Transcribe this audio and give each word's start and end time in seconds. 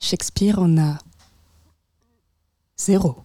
Shakespeare 0.00 0.58
en 0.58 0.78
a 0.78 0.98
zéro. 2.74 3.16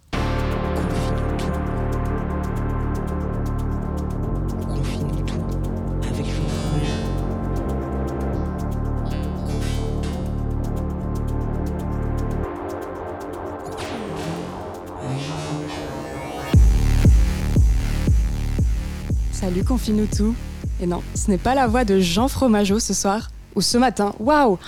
Salut 19.31 19.63
Confine 19.63 20.07
tout. 20.07 20.35
Et 20.81 20.87
non, 20.87 21.01
ce 21.15 21.31
n'est 21.31 21.37
pas 21.37 21.55
la 21.55 21.67
voix 21.67 21.85
de 21.85 22.01
Jean 22.01 22.27
Fromageau 22.27 22.79
ce 22.79 22.93
soir 22.93 23.31
ou 23.55 23.61
ce 23.61 23.77
matin. 23.77 24.13
Waouh 24.19 24.59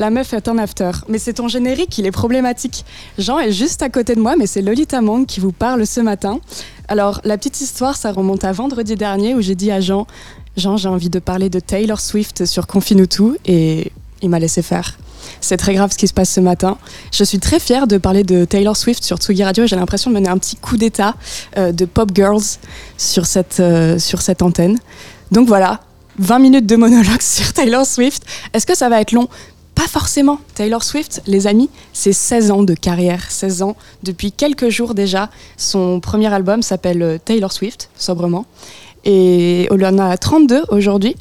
La 0.00 0.08
meuf 0.08 0.32
est 0.32 0.48
en 0.48 0.56
after. 0.56 0.92
Mais 1.10 1.18
c'est 1.18 1.34
ton 1.34 1.46
générique, 1.46 1.98
il 1.98 2.06
est 2.06 2.10
problématique. 2.10 2.86
Jean 3.18 3.38
est 3.38 3.52
juste 3.52 3.82
à 3.82 3.90
côté 3.90 4.14
de 4.14 4.20
moi, 4.22 4.34
mais 4.34 4.46
c'est 4.46 4.62
Lolita 4.62 5.02
Mang 5.02 5.26
qui 5.26 5.40
vous 5.40 5.52
parle 5.52 5.86
ce 5.86 6.00
matin. 6.00 6.40
Alors, 6.88 7.20
la 7.22 7.36
petite 7.36 7.60
histoire, 7.60 7.98
ça 7.98 8.10
remonte 8.10 8.42
à 8.44 8.52
vendredi 8.52 8.94
dernier 8.94 9.34
où 9.34 9.42
j'ai 9.42 9.54
dit 9.54 9.70
à 9.70 9.82
Jean 9.82 10.06
Jean, 10.56 10.78
j'ai 10.78 10.88
envie 10.88 11.10
de 11.10 11.18
parler 11.18 11.50
de 11.50 11.60
Taylor 11.60 12.00
Swift 12.00 12.46
sur 12.46 12.66
Confine 12.66 13.06
tout 13.06 13.36
et 13.44 13.92
il 14.22 14.30
m'a 14.30 14.38
laissé 14.38 14.62
faire. 14.62 14.96
C'est 15.42 15.58
très 15.58 15.74
grave 15.74 15.92
ce 15.92 15.98
qui 15.98 16.08
se 16.08 16.14
passe 16.14 16.30
ce 16.30 16.40
matin. 16.40 16.78
Je 17.12 17.22
suis 17.22 17.38
très 17.38 17.60
fière 17.60 17.86
de 17.86 17.98
parler 17.98 18.24
de 18.24 18.46
Taylor 18.46 18.78
Swift 18.78 19.04
sur 19.04 19.18
Tsugi 19.18 19.44
Radio. 19.44 19.66
J'ai 19.66 19.76
l'impression 19.76 20.10
de 20.10 20.16
mener 20.16 20.30
un 20.30 20.38
petit 20.38 20.56
coup 20.56 20.78
d'état 20.78 21.14
euh, 21.58 21.72
de 21.72 21.84
Pop 21.84 22.10
Girls 22.14 22.56
sur 22.96 23.26
cette, 23.26 23.60
euh, 23.60 23.98
sur 23.98 24.22
cette 24.22 24.40
antenne. 24.40 24.78
Donc 25.30 25.46
voilà, 25.46 25.80
20 26.20 26.38
minutes 26.38 26.66
de 26.66 26.76
monologue 26.76 27.20
sur 27.20 27.52
Taylor 27.52 27.84
Swift. 27.86 28.24
Est-ce 28.52 28.66
que 28.66 28.76
ça 28.76 28.88
va 28.88 29.00
être 29.00 29.12
long? 29.12 29.28
Pas 29.80 29.88
forcément. 29.88 30.38
Taylor 30.54 30.84
Swift, 30.84 31.22
les 31.26 31.46
amis, 31.46 31.70
c'est 31.94 32.12
16 32.12 32.50
ans 32.50 32.62
de 32.64 32.74
carrière. 32.74 33.30
16 33.30 33.62
ans 33.62 33.76
depuis 34.02 34.30
quelques 34.30 34.68
jours 34.68 34.92
déjà. 34.92 35.30
Son 35.56 36.00
premier 36.00 36.30
album 36.30 36.60
s'appelle 36.60 37.02
euh, 37.02 37.16
Taylor 37.16 37.50
Swift, 37.50 37.88
sobrement. 37.96 38.44
Et 39.06 39.68
on 39.70 39.80
en 39.80 39.98
a 39.98 40.18
32 40.18 40.64
aujourd'hui. 40.68 41.16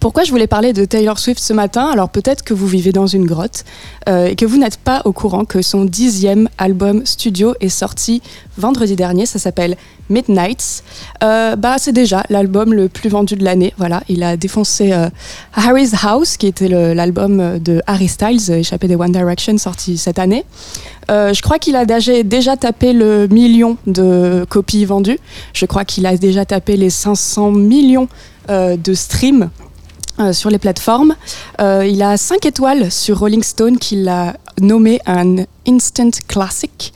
Pourquoi 0.00 0.22
je 0.22 0.30
voulais 0.30 0.46
parler 0.46 0.74
de 0.74 0.84
Taylor 0.84 1.18
Swift 1.18 1.40
ce 1.40 1.54
matin 1.54 1.86
Alors 1.86 2.10
peut-être 2.10 2.44
que 2.44 2.52
vous 2.52 2.66
vivez 2.66 2.92
dans 2.92 3.06
une 3.06 3.24
grotte 3.24 3.64
euh, 4.06 4.26
et 4.26 4.36
que 4.36 4.44
vous 4.44 4.58
n'êtes 4.58 4.76
pas 4.76 5.00
au 5.06 5.12
courant 5.12 5.46
que 5.46 5.62
son 5.62 5.86
dixième 5.86 6.48
album 6.58 7.06
studio 7.06 7.54
est 7.60 7.70
sorti 7.70 8.20
vendredi 8.58 8.96
dernier. 8.96 9.24
Ça 9.24 9.38
s'appelle 9.38 9.76
Midnights. 10.10 10.84
Euh, 11.24 11.56
bah, 11.56 11.76
c'est 11.78 11.92
déjà 11.92 12.22
l'album 12.28 12.74
le 12.74 12.90
plus 12.90 13.08
vendu 13.08 13.34
de 13.34 13.42
l'année. 13.42 13.72
Voilà, 13.78 14.02
il 14.10 14.22
a 14.22 14.36
défoncé 14.36 14.92
euh, 14.92 15.08
Harry's 15.54 15.94
House, 16.04 16.36
qui 16.36 16.48
était 16.48 16.68
l'album 16.68 17.58
de 17.58 17.80
Harry 17.86 18.08
Styles, 18.08 18.50
échappé 18.50 18.88
des 18.88 18.94
One 18.94 19.12
Direction, 19.12 19.56
sorti 19.56 19.96
cette 19.96 20.18
année. 20.18 20.44
Je 21.08 21.40
crois 21.40 21.58
qu'il 21.58 21.74
a 21.76 21.86
déjà, 21.86 22.22
déjà 22.22 22.58
tapé 22.58 22.92
le 22.92 23.26
million 23.28 23.78
de 23.86 24.44
copies 24.50 24.84
vendues. 24.84 25.18
Je 25.54 25.64
crois 25.64 25.86
qu'il 25.86 26.04
a 26.04 26.14
déjà 26.18 26.44
tapé 26.44 26.76
les 26.76 26.90
500 26.90 27.52
millions 27.52 28.08
de 28.48 28.94
streams 28.94 29.48
euh, 30.20 30.32
sur 30.32 30.50
les 30.50 30.58
plateformes. 30.58 31.14
Euh, 31.60 31.86
il 31.86 32.02
a 32.02 32.16
5 32.16 32.44
étoiles 32.46 32.90
sur 32.90 33.18
Rolling 33.20 33.42
Stone 33.42 33.78
qui 33.78 33.96
l'a 33.96 34.36
nommé 34.60 35.00
un 35.06 35.44
instant 35.66 36.10
classic. 36.26 36.92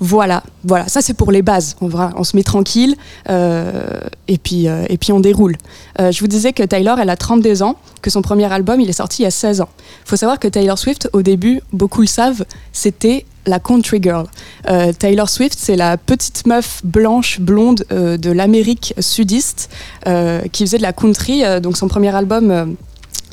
Voilà, 0.00 0.42
voilà, 0.64 0.88
ça 0.88 1.00
c'est 1.00 1.14
pour 1.14 1.30
les 1.30 1.42
bases. 1.42 1.76
On, 1.80 1.86
va, 1.86 2.12
se 2.24 2.36
met 2.36 2.42
tranquille 2.42 2.96
euh, 3.30 4.00
et, 4.26 4.38
puis, 4.38 4.66
et 4.66 4.98
puis 4.98 5.12
on 5.12 5.20
déroule. 5.20 5.56
Je 5.98 6.18
vous 6.18 6.26
disais 6.26 6.52
que 6.52 6.64
Taylor, 6.64 6.98
elle 6.98 7.10
a 7.10 7.16
32 7.16 7.62
ans, 7.62 7.76
que 8.02 8.10
son 8.10 8.20
premier 8.20 8.52
album, 8.52 8.80
il 8.80 8.90
est 8.90 8.94
sorti 8.94 9.22
il 9.22 9.24
y 9.24 9.28
a 9.28 9.30
16 9.30 9.60
ans. 9.60 9.68
Il 10.04 10.08
faut 10.08 10.16
savoir 10.16 10.40
que 10.40 10.48
Taylor 10.48 10.76
Swift, 10.76 11.08
au 11.12 11.22
début, 11.22 11.60
beaucoup 11.72 12.00
le 12.00 12.08
savent, 12.08 12.44
c'était 12.72 13.24
la 13.46 13.58
country 13.58 14.00
girl. 14.02 14.26
Euh, 14.68 14.92
Taylor 14.92 15.28
Swift, 15.28 15.58
c'est 15.60 15.76
la 15.76 15.96
petite 15.96 16.46
meuf 16.46 16.80
blanche, 16.84 17.40
blonde 17.40 17.84
euh, 17.92 18.16
de 18.16 18.30
l'Amérique 18.30 18.94
sudiste 18.98 19.70
euh, 20.06 20.40
qui 20.52 20.64
faisait 20.64 20.78
de 20.78 20.82
la 20.82 20.92
country. 20.92 21.44
Euh, 21.44 21.60
donc 21.60 21.76
son 21.76 21.88
premier 21.88 22.14
album, 22.14 22.50
euh, 22.50 22.66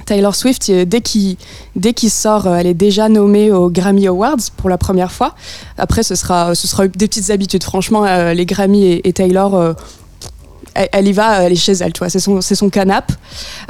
Taylor 0.06 0.36
Swift, 0.36 0.70
euh, 0.70 0.86
dès 0.86 1.02
qu'il 1.02 1.38
dès 1.76 1.94
qu'il 1.94 2.10
sort, 2.10 2.48
elle 2.48 2.68
est 2.68 2.74
déjà 2.74 3.08
nommée 3.10 3.52
aux 3.52 3.70
Grammy 3.70 4.08
Awards 4.08 4.52
pour 4.58 4.70
la 4.70 4.78
première 4.78 5.12
fois. 5.12 5.36
Après, 5.78 6.04
ce 6.04 6.16
sera, 6.16 6.56
ce 6.56 6.68
sera 6.68 6.88
des 6.88 7.08
petites 7.08 7.30
habitudes. 7.30 7.64
Franchement, 7.64 8.06
les 8.34 8.46
Grammy 8.46 8.84
et, 8.86 9.08
et 9.08 9.14
Taylor, 9.14 9.76
elle, 10.74 10.90
elle 10.92 11.08
y 11.08 11.12
va, 11.12 11.44
elle 11.44 11.54
est 11.54 11.56
chez 11.56 11.74
elle, 11.74 11.94
tu 11.94 12.00
vois, 12.00 12.09
c'est 12.09 12.20
son, 12.20 12.42
c'est 12.42 12.56
son 12.56 12.70
canap. 12.70 13.12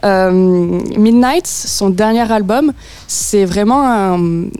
Euh, 0.05 0.31
Midnight, 0.31 1.47
son 1.47 1.89
dernier 1.89 2.31
album, 2.31 2.73
c'est 3.07 3.45
vraiment 3.45 3.83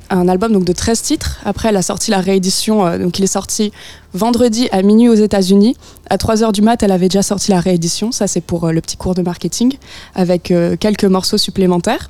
un, 0.10 0.28
album 0.28 0.54
donc, 0.54 0.64
de 0.64 0.74
13 0.74 1.02
titres. 1.02 1.40
Après, 1.46 1.70
elle 1.70 1.78
a 1.78 1.82
sorti 1.82 2.12
la 2.12 2.20
réédition, 2.20 2.86
euh, 2.86 2.98
donc 2.98 3.20
il 3.20 3.24
est 3.24 3.28
sorti 3.28 3.72
vendredi 4.14 4.68
à 4.72 4.82
minuit 4.82 5.10
aux 5.10 5.16
États-Unis. 5.16 5.76
À 6.10 6.18
3h 6.18 6.52
du 6.52 6.62
mat, 6.62 6.82
elle 6.84 6.92
avait 6.92 7.08
déjà 7.08 7.24
sorti 7.24 7.52
la 7.52 7.60
réédition. 7.60 8.12
Ça, 8.12 8.28
c'est 8.28 8.42
pour 8.42 8.66
euh, 8.66 8.72
le 8.72 8.82
petit 8.82 8.98
cours 8.98 9.16
de 9.16 9.22
marketing, 9.22 9.74
avec 10.16 10.52
euh, 10.52 10.76
quelques 10.78 11.06
morceaux 11.06 11.38
supplémentaires. 11.38 12.10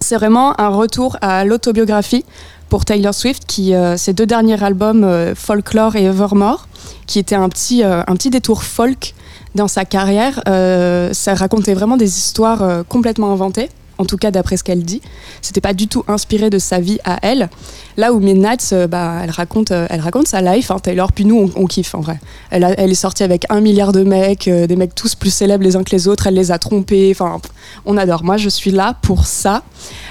C'est 0.00 0.16
vraiment 0.16 0.60
un 0.60 0.68
retour 0.68 1.16
à 1.20 1.44
l'autobiographie 1.44 2.24
pour 2.72 2.86
Taylor 2.86 3.12
Swift, 3.12 3.44
qui 3.46 3.74
euh, 3.74 3.98
ses 3.98 4.14
deux 4.14 4.24
derniers 4.24 4.64
albums, 4.64 5.04
euh, 5.04 5.34
Folklore 5.34 5.94
et 5.94 6.04
Evermore, 6.04 6.68
qui 7.06 7.18
étaient 7.18 7.34
un 7.34 7.50
petit, 7.50 7.84
euh, 7.84 8.00
un 8.06 8.16
petit 8.16 8.30
détour 8.30 8.62
folk 8.62 9.14
dans 9.54 9.68
sa 9.68 9.84
carrière. 9.84 10.42
Euh, 10.48 11.12
ça 11.12 11.34
racontait 11.34 11.74
vraiment 11.74 11.96
des 11.96 12.18
histoires 12.18 12.62
euh, 12.62 12.82
complètement 12.88 13.32
inventées, 13.32 13.68
en 13.98 14.04
tout 14.04 14.16
cas 14.16 14.30
d'après 14.30 14.56
ce 14.56 14.64
qu'elle 14.64 14.82
dit. 14.82 15.00
C'était 15.42 15.60
pas 15.60 15.74
du 15.74 15.88
tout 15.88 16.04
inspiré 16.08 16.50
de 16.50 16.58
sa 16.58 16.80
vie 16.80 16.98
à 17.04 17.18
elle. 17.22 17.50
Là 17.96 18.12
où 18.12 18.20
Midnight, 18.20 18.70
euh, 18.72 18.86
bah, 18.86 19.20
elle, 19.22 19.30
raconte, 19.30 19.70
elle 19.70 20.00
raconte 20.00 20.28
sa 20.28 20.40
life, 20.40 20.70
hein, 20.70 20.78
Taylor, 20.82 21.12
puis 21.12 21.24
nous, 21.24 21.50
on, 21.54 21.66
kiffe 21.66 21.94
en 21.94 22.00
vrai. 22.00 22.18
Elle, 22.50 22.64
est 22.64 22.94
sortie 22.94 23.22
avec 23.22 23.44
un 23.50 23.60
milliard 23.60 23.92
de 23.92 24.02
mecs, 24.02 24.48
des 24.48 24.76
mecs 24.76 24.94
tous 24.94 25.14
plus 25.14 25.32
célèbres 25.32 25.64
les 25.64 25.76
uns 25.76 25.84
que 25.84 25.92
les 25.92 26.08
autres, 26.08 26.26
elle 26.26 26.34
les 26.34 26.50
a 26.50 26.58
trompés, 26.58 27.10
enfin, 27.14 27.40
on 27.84 27.96
adore. 27.96 28.24
Moi, 28.24 28.36
je 28.36 28.48
suis 28.48 28.70
là 28.70 28.96
pour 29.02 29.26
ça. 29.26 29.62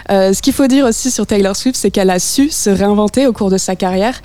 Ce 0.09 0.41
qu'il 0.41 0.53
faut 0.53 0.68
dire 0.68 0.85
aussi 0.85 1.12
sur 1.12 1.25
Taylor 1.25 1.56
Swift, 1.56 1.75
c'est 1.75 1.91
qu'elle 1.91 2.09
a 2.09 2.19
su 2.19 2.50
se 2.50 2.69
réinventer 2.69 3.28
au 3.28 3.34
cours 3.34 3.50
de 3.50 3.57
sa 3.57 3.75
carrière. 3.75 4.22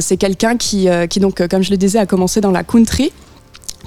C'est 0.00 0.16
quelqu'un 0.16 0.56
qui, 0.56 0.88
qui, 1.08 1.20
donc, 1.20 1.46
comme 1.48 1.62
je 1.62 1.70
le 1.70 1.76
disais, 1.76 1.98
a 1.98 2.06
commencé 2.06 2.40
dans 2.40 2.50
la 2.50 2.64
country 2.64 3.12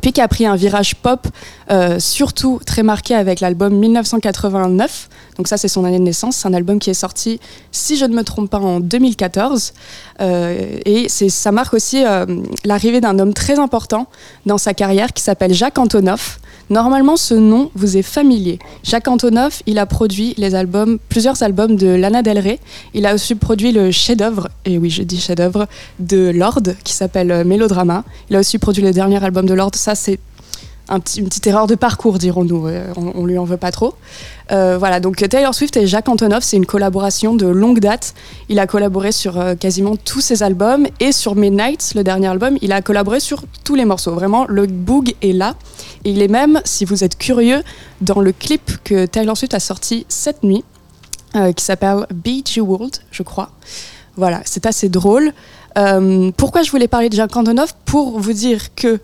puis 0.01 0.11
qui 0.11 0.21
a 0.21 0.27
pris 0.27 0.45
un 0.45 0.55
virage 0.55 0.95
pop, 0.95 1.27
euh, 1.71 1.99
surtout 1.99 2.59
très 2.65 2.83
marqué 2.83 3.15
avec 3.15 3.39
l'album 3.39 3.73
1989. 3.75 5.09
Donc 5.37 5.47
ça, 5.47 5.57
c'est 5.57 5.67
son 5.67 5.83
année 5.83 5.99
de 5.99 6.03
naissance. 6.03 6.37
C'est 6.37 6.47
un 6.47 6.53
album 6.53 6.79
qui 6.79 6.89
est 6.89 6.95
sorti, 6.95 7.39
si 7.71 7.97
je 7.97 8.05
ne 8.05 8.15
me 8.15 8.23
trompe 8.23 8.49
pas, 8.49 8.59
en 8.59 8.79
2014. 8.79 9.73
Euh, 10.21 10.79
et 10.85 11.09
ça 11.09 11.51
marque 11.51 11.73
aussi 11.73 12.05
euh, 12.05 12.25
l'arrivée 12.63 13.01
d'un 13.01 13.19
homme 13.19 13.33
très 13.33 13.59
important 13.59 14.07
dans 14.45 14.57
sa 14.57 14.73
carrière 14.73 15.13
qui 15.13 15.23
s'appelle 15.23 15.53
Jacques 15.53 15.77
Antonoff. 15.77 16.39
Normalement, 16.69 17.15
ce 17.15 17.33
nom 17.35 17.69
vous 17.75 17.97
est 17.97 18.01
familier. 18.01 18.59
Jacques 18.83 19.07
Antonoff, 19.07 19.61
il 19.67 19.77
a 19.77 19.85
produit 19.85 20.35
plusieurs 21.09 21.43
albums 21.43 21.75
de 21.75 21.87
Lana 21.87 22.21
Del 22.21 22.39
Rey. 22.39 22.59
Il 22.93 23.05
a 23.05 23.13
aussi 23.13 23.35
produit 23.35 23.71
le 23.71 23.91
chef-d'œuvre, 23.91 24.49
et 24.65 24.77
oui, 24.77 24.89
je 24.89 25.03
dis 25.03 25.19
chef-d'œuvre, 25.19 25.67
de 25.99 26.31
Lord, 26.35 26.61
qui 26.83 26.93
s'appelle 26.93 27.31
euh, 27.31 27.43
Mélodrama. 27.43 28.03
Il 28.29 28.35
a 28.35 28.39
aussi 28.39 28.57
produit 28.57 28.83
le 28.83 28.91
dernier 28.91 29.23
album 29.23 29.45
de 29.45 29.53
Lord. 29.53 29.75
Ça, 29.75 29.95
c'est 29.95 30.19
un 30.89 30.99
une 31.17 31.25
petite 31.25 31.47
erreur 31.47 31.67
de 31.67 31.75
parcours, 31.75 32.17
dirons-nous. 32.17 32.67
Euh, 32.67 32.93
On, 32.95 33.11
on 33.15 33.25
lui 33.25 33.37
en 33.37 33.43
veut 33.43 33.57
pas 33.57 33.71
trop. 33.71 33.95
Euh, 34.51 34.77
voilà, 34.77 34.99
donc 34.99 35.17
Taylor 35.27 35.53
Swift 35.53 35.75
et 35.77 35.87
Jacques 35.87 36.07
Antonoff, 36.07 36.43
c'est 36.43 36.57
une 36.57 36.65
collaboration 36.65 37.35
de 37.35 37.47
longue 37.47 37.79
date. 37.79 38.13
Il 38.49 38.59
a 38.59 38.67
collaboré 38.67 39.11
sur 39.11 39.39
euh, 39.39 39.55
quasiment 39.55 39.95
tous 39.95 40.21
ses 40.21 40.43
albums 40.43 40.87
et 40.99 41.11
sur 41.11 41.35
Midnight, 41.35 41.93
le 41.95 42.03
dernier 42.03 42.27
album, 42.27 42.57
il 42.61 42.71
a 42.71 42.81
collaboré 42.81 43.19
sur 43.19 43.43
tous 43.63 43.75
les 43.75 43.85
morceaux. 43.85 44.13
Vraiment, 44.13 44.45
le 44.47 44.67
boog 44.67 45.15
est 45.21 45.33
là. 45.33 45.55
Et 46.03 46.11
il 46.11 46.21
est 46.21 46.27
même, 46.27 46.61
si 46.65 46.85
vous 46.85 47.03
êtes 47.03 47.17
curieux, 47.17 47.63
dans 48.01 48.21
le 48.21 48.31
clip 48.31 48.83
que 48.83 49.05
Taylor 49.07 49.35
Swift 49.35 49.55
a 49.55 49.59
sorti 49.59 50.05
cette 50.09 50.43
nuit, 50.43 50.63
euh, 51.35 51.51
qui 51.51 51.63
s'appelle 51.63 52.05
Beach 52.13 52.57
World, 52.57 52.97
je 53.11 53.23
crois. 53.23 53.49
Voilà, 54.15 54.41
c'est 54.45 54.65
assez 54.65 54.87
drôle. 54.87 55.33
Euh, 55.77 56.31
pourquoi 56.37 56.61
je 56.61 56.71
voulais 56.71 56.87
parler 56.87 57.09
de 57.09 57.15
Jacques 57.15 57.35
Antonoff? 57.35 57.75
Pour 57.85 58.19
vous 58.19 58.31
dire 58.31 58.73
que 58.75 58.99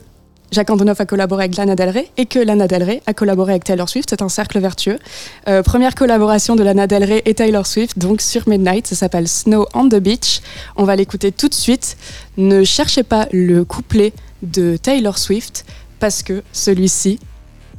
Jacques 0.51 0.69
Antonoff 0.69 0.99
a 0.99 1.05
collaboré 1.05 1.45
avec 1.45 1.55
Lana 1.55 1.75
Del 1.75 1.89
Rey 1.89 2.11
et 2.17 2.25
que 2.25 2.37
Lana 2.37 2.67
Del 2.67 2.83
Rey 2.83 3.01
a 3.05 3.13
collaboré 3.13 3.53
avec 3.53 3.63
Taylor 3.63 3.87
Swift. 3.87 4.09
C'est 4.09 4.21
un 4.21 4.27
cercle 4.27 4.59
vertueux. 4.59 4.99
Euh, 5.47 5.63
première 5.63 5.95
collaboration 5.95 6.57
de 6.57 6.63
Lana 6.63 6.87
Del 6.87 7.05
Rey 7.05 7.21
et 7.25 7.33
Taylor 7.33 7.65
Swift, 7.65 7.97
donc 7.97 8.19
sur 8.19 8.49
Midnight. 8.49 8.85
Ça 8.85 8.95
s'appelle 8.95 9.29
Snow 9.29 9.65
on 9.73 9.87
the 9.87 9.95
Beach. 9.95 10.41
On 10.75 10.83
va 10.83 10.97
l'écouter 10.97 11.31
tout 11.31 11.47
de 11.47 11.53
suite. 11.53 11.95
Ne 12.35 12.65
cherchez 12.65 13.03
pas 13.03 13.29
le 13.31 13.63
couplet 13.63 14.11
de 14.43 14.75
Taylor 14.75 15.17
Swift 15.17 15.65
parce 15.99 16.21
que 16.21 16.43
celui-ci 16.51 17.19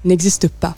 n'existe 0.06 0.48
pas. 0.48 0.74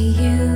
To 0.00 0.06
you. 0.06 0.46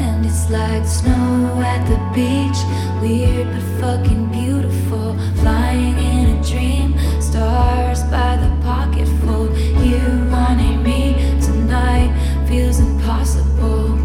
And 0.00 0.24
it's 0.24 0.48
like 0.48 0.86
snow 0.86 1.60
at 1.60 1.84
the 1.90 1.98
beach. 2.14 2.56
Weird 3.02 3.48
but 3.52 3.64
fucking 3.80 4.32
beautiful. 4.32 5.14
Flying 5.42 5.98
in 5.98 6.38
a 6.38 6.42
dream. 6.42 6.98
Stars 7.20 8.02
by 8.04 8.36
the 8.36 8.48
pocket 8.62 9.08
pocketful. 9.08 9.54
You 9.84 10.00
wanting 10.30 10.82
me 10.82 11.12
tonight 11.42 12.12
feels 12.48 12.80
impossible. 12.80 13.98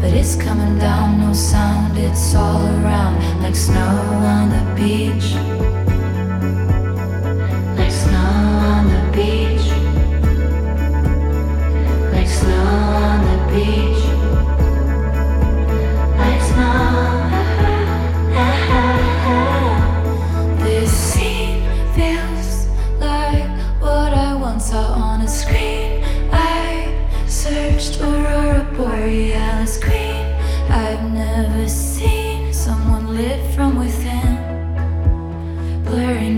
But 0.00 0.12
it's 0.12 0.36
coming 0.36 0.78
down, 0.78 1.18
no 1.18 1.32
sound, 1.32 1.98
it's 1.98 2.32
all 2.36 2.64
around 2.78 3.42
like 3.42 3.56
snow 3.56 3.96
on 4.36 4.50
the 4.50 4.64
beach. 4.80 5.79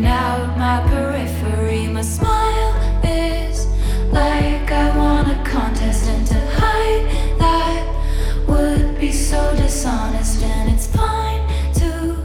Out 0.05 0.57
my 0.57 0.81
periphery. 0.89 1.87
My 1.87 2.03
smile 2.03 2.73
is 3.05 3.67
like 4.11 4.71
I 4.73 4.97
won 4.97 5.31
a 5.31 5.45
contest, 5.45 6.09
and 6.09 6.27
to 6.27 6.41
hide 6.61 7.05
that 7.39 7.83
would 8.49 8.99
be 8.99 9.13
so 9.13 9.41
dishonest. 9.57 10.43
And 10.43 10.73
it's 10.73 10.87
fine 10.87 11.43
to 11.81 12.17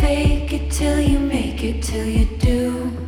fake 0.00 0.52
it 0.52 0.70
till 0.70 1.00
you 1.00 1.18
make 1.18 1.62
it, 1.62 1.82
till 1.82 2.06
you 2.06 2.24
do 2.38 3.04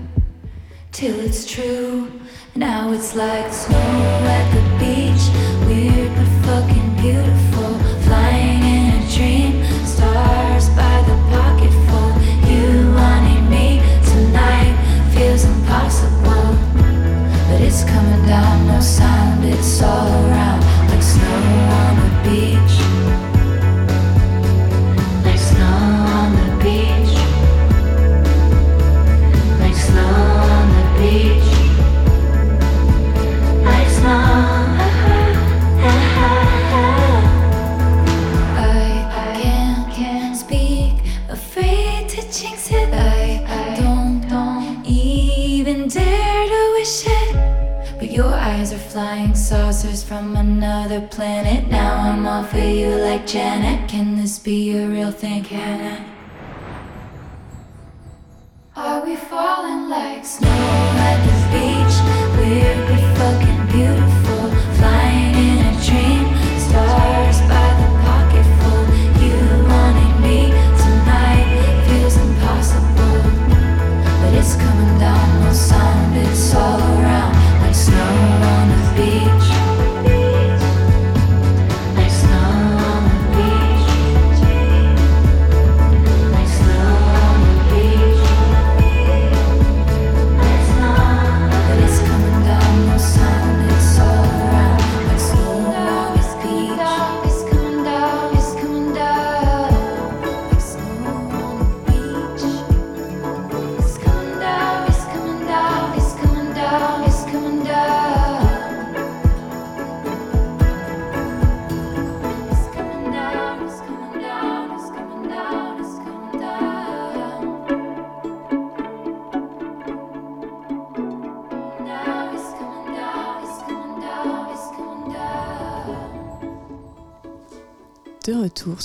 till 0.96 1.20
it's 1.20 1.44
true. 1.44 2.10
Now 2.54 2.90
it's 2.90 3.14
like 3.14 3.52
snow 3.52 4.15
sound, 18.80 19.44
it's 19.44 19.82
all 19.82 20.15
for 52.46 52.58
you 52.58 52.94
like 52.96 53.26
Janet. 53.26 53.88
Can 53.88 54.16
this 54.16 54.38
be 54.38 54.76
a 54.76 54.86
real 54.86 55.10
thing? 55.10 55.44
It? 55.44 56.02
Are 58.76 59.04
we 59.04 59.16
falling 59.16 59.88
like 59.88 60.24
snow 60.24 60.48
at 60.48 61.18
the 61.26 61.36
beach? 61.52 61.96
Weird 62.38 63.05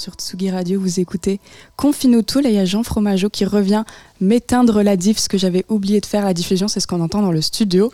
sur 0.02 0.14
Tsugi 0.16 0.50
Radio, 0.50 0.80
vous 0.80 1.00
écoutez 1.00 1.40
Confine-nous 1.78 2.24
tout. 2.24 2.40
Là, 2.40 2.50
il 2.50 2.56
y 2.56 2.60
a 2.60 2.66
Jean 2.66 2.82
Fromageau 2.82 3.30
qui 3.30 3.46
revient 3.46 3.84
m'éteindre 4.20 4.82
la 4.82 4.98
diff, 4.98 5.20
ce 5.20 5.30
que 5.30 5.38
j'avais 5.38 5.64
oublié 5.70 6.02
de 6.02 6.08
faire 6.08 6.26
la 6.26 6.34
diffusion, 6.34 6.68
c'est 6.68 6.80
ce 6.80 6.88
qu'on 6.88 7.02
entend 7.02 7.22
dans 7.22 7.32
le 7.32 7.42
studio. 7.42 7.92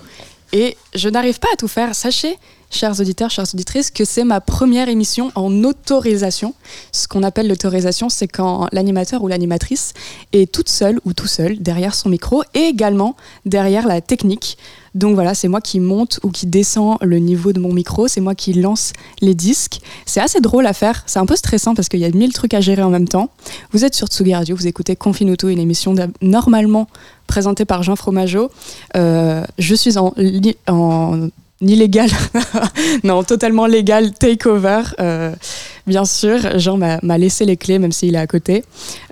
Et 0.53 0.77
je 0.95 1.09
n'arrive 1.09 1.39
pas 1.39 1.49
à 1.53 1.57
tout 1.57 1.67
faire. 1.67 1.93
Sachez, 1.93 2.37
chers 2.69 2.99
auditeurs, 2.99 3.29
chères 3.29 3.45
auditrices, 3.53 3.91
que 3.91 4.05
c'est 4.05 4.23
ma 4.23 4.41
première 4.41 4.89
émission 4.89 5.31
en 5.35 5.63
autorisation. 5.63 6.53
Ce 6.91 7.07
qu'on 7.07 7.23
appelle 7.23 7.47
l'autorisation, 7.47 8.09
c'est 8.09 8.27
quand 8.27 8.67
l'animateur 8.71 9.23
ou 9.23 9.27
l'animatrice 9.27 9.93
est 10.33 10.51
toute 10.51 10.69
seule 10.69 10.99
ou 11.05 11.13
tout 11.13 11.27
seul 11.27 11.59
derrière 11.59 11.95
son 11.95 12.09
micro 12.09 12.43
et 12.53 12.61
également 12.61 13.15
derrière 13.45 13.87
la 13.87 14.01
technique. 14.01 14.57
Donc 14.95 15.13
voilà, 15.13 15.35
c'est 15.35 15.47
moi 15.47 15.61
qui 15.61 15.79
monte 15.79 16.19
ou 16.23 16.31
qui 16.31 16.47
descend 16.47 16.97
le 17.01 17.19
niveau 17.19 17.53
de 17.53 17.59
mon 17.59 17.71
micro, 17.71 18.07
c'est 18.07 18.21
moi 18.21 18.33
qui 18.33 18.53
lance 18.53 18.93
les 19.21 19.35
disques. 19.35 19.79
C'est 20.05 20.21
assez 20.21 20.41
drôle 20.41 20.65
à 20.65 20.73
faire, 20.73 21.03
c'est 21.05 21.19
un 21.19 21.25
peu 21.27 21.35
stressant 21.35 21.75
parce 21.75 21.87
qu'il 21.87 21.99
y 21.99 22.05
a 22.05 22.09
mille 22.09 22.33
trucs 22.33 22.55
à 22.55 22.61
gérer 22.61 22.81
en 22.81 22.89
même 22.89 23.07
temps. 23.07 23.29
Vous 23.71 23.85
êtes 23.85 23.93
sur 23.93 24.07
Tsugi 24.07 24.33
Radio, 24.33 24.55
vous 24.55 24.65
écoutez 24.65 24.95
Confinuto, 24.95 25.49
une 25.49 25.59
émission 25.59 25.93
normalement 26.21 26.87
présentée 27.27 27.65
par 27.65 27.83
Jean 27.83 27.95
Fromageau. 27.95 28.49
Euh, 28.95 29.43
je 29.57 29.75
suis 29.75 29.97
en, 29.97 30.13
en 30.67 31.29
illégal, 31.61 32.09
non, 33.03 33.23
totalement 33.23 33.65
légal 33.65 34.11
takeover. 34.13 34.81
Euh, 34.99 35.33
bien 35.87 36.05
sûr, 36.05 36.59
Jean 36.59 36.77
m'a 36.77 36.99
m'a 37.01 37.17
laissé 37.17 37.45
les 37.45 37.57
clés, 37.57 37.79
même 37.79 37.91
s'il 37.91 38.15
est 38.15 38.19
à 38.19 38.27
côté. 38.27 38.63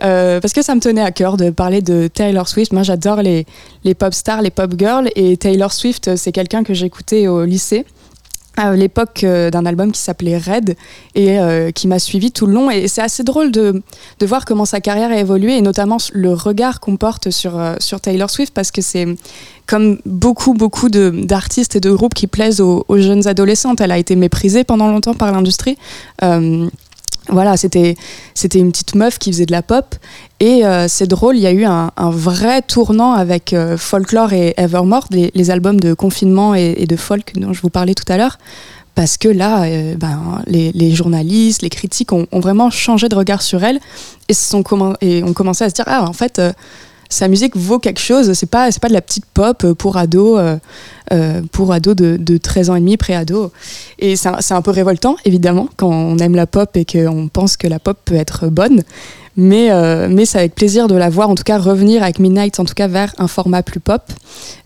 Euh, 0.04 0.40
parce 0.40 0.54
que 0.54 0.62
ça 0.62 0.76
me 0.76 0.80
tenait 0.80 1.02
à 1.02 1.12
cœur 1.12 1.38
de 1.38 1.50
parler 1.50 1.82
de 1.82 2.08
Taylor 2.08 2.48
Swift. 2.48 2.72
Moi, 2.72 2.84
j'adore 2.84 3.22
les, 3.22 3.46
les 3.84 3.96
pop 3.96 4.14
stars, 4.14 4.42
les 4.42 4.52
pop 4.52 4.74
girls. 4.78 5.10
Et 5.16 5.38
Taylor 5.38 5.74
Swift, 5.74 6.16
c'est 6.16 6.32
quelqu'un 6.32 6.64
que 6.64 6.74
j'écoutais 6.74 7.28
au 7.28 7.46
lycée. 7.46 7.86
À 8.58 8.76
l'époque 8.76 9.24
euh, 9.24 9.50
d'un 9.50 9.66
album 9.66 9.92
qui 9.92 10.00
s'appelait 10.00 10.38
Red 10.38 10.76
et 11.14 11.40
euh, 11.40 11.72
qui 11.72 11.88
m'a 11.88 12.00
suivi 12.00 12.32
tout 12.32 12.46
le 12.46 12.54
long. 12.54 12.72
Et 12.72 12.88
c'est 12.88 13.02
assez 13.02 13.24
drôle 13.24 13.52
de, 13.52 13.84
de, 14.20 14.26
voir 14.26 14.46
comment 14.46 14.66
sa 14.66 14.82
carrière 14.82 15.12
a 15.12 15.18
évolué 15.18 15.58
et 15.58 15.62
notamment 15.62 15.98
le 16.14 16.34
regard 16.34 16.80
qu'on 16.80 16.98
porte 16.98 17.30
sur, 17.30 17.60
euh, 17.60 17.76
sur 17.80 18.02
Taylor 18.02 18.30
Swift 18.30 18.54
parce 18.54 18.72
que 18.72 18.82
c'est 18.82 19.08
comme 19.66 19.98
beaucoup, 20.06 20.54
beaucoup 20.54 20.90
d'artistes 20.90 21.76
et 21.76 21.80
de 21.80 21.92
groupes 21.92 22.14
qui 22.14 22.28
plaisent 22.28 22.62
aux, 22.62 22.86
jeunes 22.90 23.28
adolescentes. 23.28 23.82
Elle 23.82 23.92
a 23.92 23.98
été 23.98 24.16
méprisée 24.16 24.64
pendant 24.64 24.88
longtemps 24.88 25.16
par 25.16 25.32
l'industrie. 25.32 25.78
Voilà, 27.30 27.58
c'était 27.58 27.96
une 28.54 28.72
petite 28.72 28.96
meuf 28.96 29.18
qui 29.18 29.32
faisait 29.32 29.46
de 29.46 29.52
la 29.52 29.62
pop. 29.62 29.96
Et 30.40 30.66
euh, 30.66 30.88
c'est 30.88 31.08
drôle, 31.08 31.38
il 31.38 31.42
y 31.42 31.48
a 31.48 31.52
eu 31.52 31.66
un, 31.66 31.92
vrai 31.98 32.62
tournant 32.62 33.14
avec 33.14 33.54
euh, 33.54 33.78
Folklore 33.78 34.34
et 34.34 34.54
Evermore, 34.58 35.06
les, 35.12 35.32
les, 35.34 35.52
albums 35.52 35.80
de 35.80 35.94
confinement 35.94 36.56
et, 36.56 36.86
de 36.86 36.96
folk 36.96 37.34
dont 37.36 37.54
je 37.54 37.62
vous 37.62 37.70
parlais 37.70 37.94
tout 37.94 38.12
à 38.12 38.18
l'heure, 38.18 38.38
parce 38.96 39.18
que 39.18 39.28
là, 39.28 39.64
euh, 39.64 39.96
ben, 39.96 40.44
les, 40.48 40.92
journalistes, 40.92 41.62
les 41.62 41.70
critiques 41.70 42.12
ont, 42.12 42.28
vraiment 42.34 42.70
changé 42.70 43.10
de 43.10 43.16
regard 43.16 43.42
sur 43.42 43.64
elle. 43.64 43.80
Et, 44.28 44.34
sont 44.34 44.64
et 45.02 45.24
ont 45.24 45.34
commencé 45.34 45.64
à 45.64 45.70
se 45.70 45.76
dire 45.76 45.86
ah 45.88 46.04
en 46.04 46.14
fait 46.14 46.42
sa 47.10 47.28
musique 47.28 47.56
vaut 47.56 47.80
quelque 47.80 48.00
chose. 48.00 48.34
C'est 48.34 48.50
pas, 48.50 48.72
c'est 48.72 48.82
pas 48.82 48.90
de 48.90 48.94
la 48.94 49.02
petite 49.02 49.26
pop 49.26 49.74
pour 49.74 49.98
ados, 49.98 50.40
euh, 50.40 50.58
euh, 51.14 51.42
pour 51.52 51.72
ados 51.72 51.96
de, 51.96 52.18
de 52.18 52.38
13 52.38 52.70
ans 52.70 52.76
et 52.76 52.80
demi, 52.80 52.98
pré-ado. 52.98 53.52
Et 54.00 54.16
c'est 54.16 54.30
un, 54.30 54.40
un, 54.50 54.62
peu 54.62 54.72
révoltant, 54.72 55.16
évidemment, 55.26 55.70
quand 55.78 55.90
on 55.90 56.18
aime 56.18 56.36
la 56.36 56.48
pop 56.48 56.76
et 56.76 56.86
qu'on 56.86 57.30
pense 57.32 57.58
que 57.58 57.68
la 57.68 57.80
pop 57.80 57.98
peut 58.06 58.16
être 58.16 58.48
bonne. 58.48 58.84
Mais, 59.38 59.70
euh, 59.72 60.08
mais 60.10 60.26
c'est 60.26 60.38
avec 60.40 60.56
plaisir 60.56 60.88
de 60.88 60.96
la 60.96 61.10
voir, 61.10 61.30
en 61.30 61.36
tout 61.36 61.44
cas, 61.44 61.58
revenir 61.58 62.04
avec 62.04 62.20
Midnight, 62.20 62.60
en 62.60 62.66
tout 62.66 62.74
cas, 62.74 62.88
vers 62.88 63.14
un 63.18 63.28
format 63.28 63.64
plus 63.64 63.82
pop. 63.82 64.02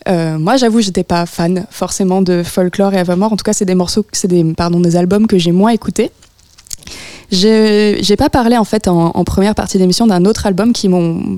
Euh, 0.08 0.38
moi, 0.38 0.58
j'avoue, 0.58 0.82
j'étais 0.82 1.04
pas 1.04 1.26
fan 1.26 1.66
forcément 1.72 2.22
de 2.22 2.44
Folklore 2.44 2.94
et 2.94 2.98
Evermore. 2.98 3.34
En 3.34 3.38
tout 3.38 3.44
cas, 3.44 3.54
c'est 3.54 3.66
des 3.66 3.76
morceaux, 3.76 4.06
c'est 4.12 4.28
des, 4.28 4.44
pardon, 4.54 4.80
des 4.80 4.96
albums 4.96 5.26
que 5.26 5.38
j'ai 5.38 5.52
moins 5.52 5.72
écoutés. 5.72 6.12
J'ai 7.32 8.16
pas 8.18 8.30
parlé 8.30 8.58
en 8.58 8.64
fait 8.64 8.88
en, 8.88 9.24
première 9.24 9.56
partie 9.56 9.78
d'émission 9.78 10.08
d'un 10.08 10.26
autre 10.26 10.46
album 10.46 10.74
qui 10.74 10.88
est 10.88 10.90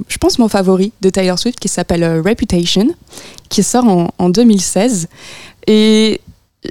je 0.07 0.17
pense 0.17 0.39
mon 0.39 0.47
favori 0.47 0.93
de 1.01 1.09
Taylor 1.09 1.37
Swift 1.37 1.59
qui 1.59 1.67
s'appelle 1.67 2.03
euh, 2.03 2.21
Reputation, 2.25 2.87
qui 3.49 3.63
sort 3.63 3.87
en, 3.87 4.09
en 4.17 4.29
2016 4.29 5.07
et 5.67 6.21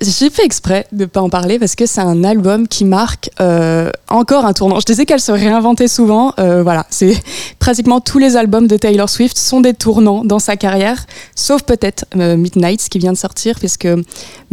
j'ai 0.01 0.31
fait 0.31 0.45
exprès 0.45 0.87
de 0.93 1.05
pas 1.05 1.21
en 1.21 1.29
parler 1.29 1.59
parce 1.59 1.75
que 1.75 1.85
c'est 1.85 2.01
un 2.01 2.23
album 2.23 2.69
qui 2.69 2.85
marque 2.85 3.31
euh, 3.41 3.91
encore 4.09 4.45
un 4.45 4.53
tournant. 4.53 4.79
Je 4.79 4.85
disais 4.85 5.05
qu'elle 5.05 5.21
se 5.21 5.33
réinventait 5.33 5.89
souvent. 5.89 6.33
Euh, 6.39 6.63
voilà, 6.63 6.87
c'est 6.91 7.21
pratiquement 7.59 8.01
tous 8.01 8.19
les 8.19 8.37
albums 8.37 8.69
de 8.69 8.77
Taylor 8.77 9.09
Swift 9.09 9.37
sont 9.37 9.61
des 9.61 9.75
tournants 9.75 10.25
dans 10.25 10.39
sa 10.39 10.57
carrière, 10.57 11.07
sauf 11.35 11.63
peut-être 11.63 12.05
euh, 12.17 12.37
Midnight 12.37 12.89
qui 12.89 13.01
vient 13.01 13.13
de 13.13 13.19
sortir, 13.19 13.59
puisque 13.59 13.89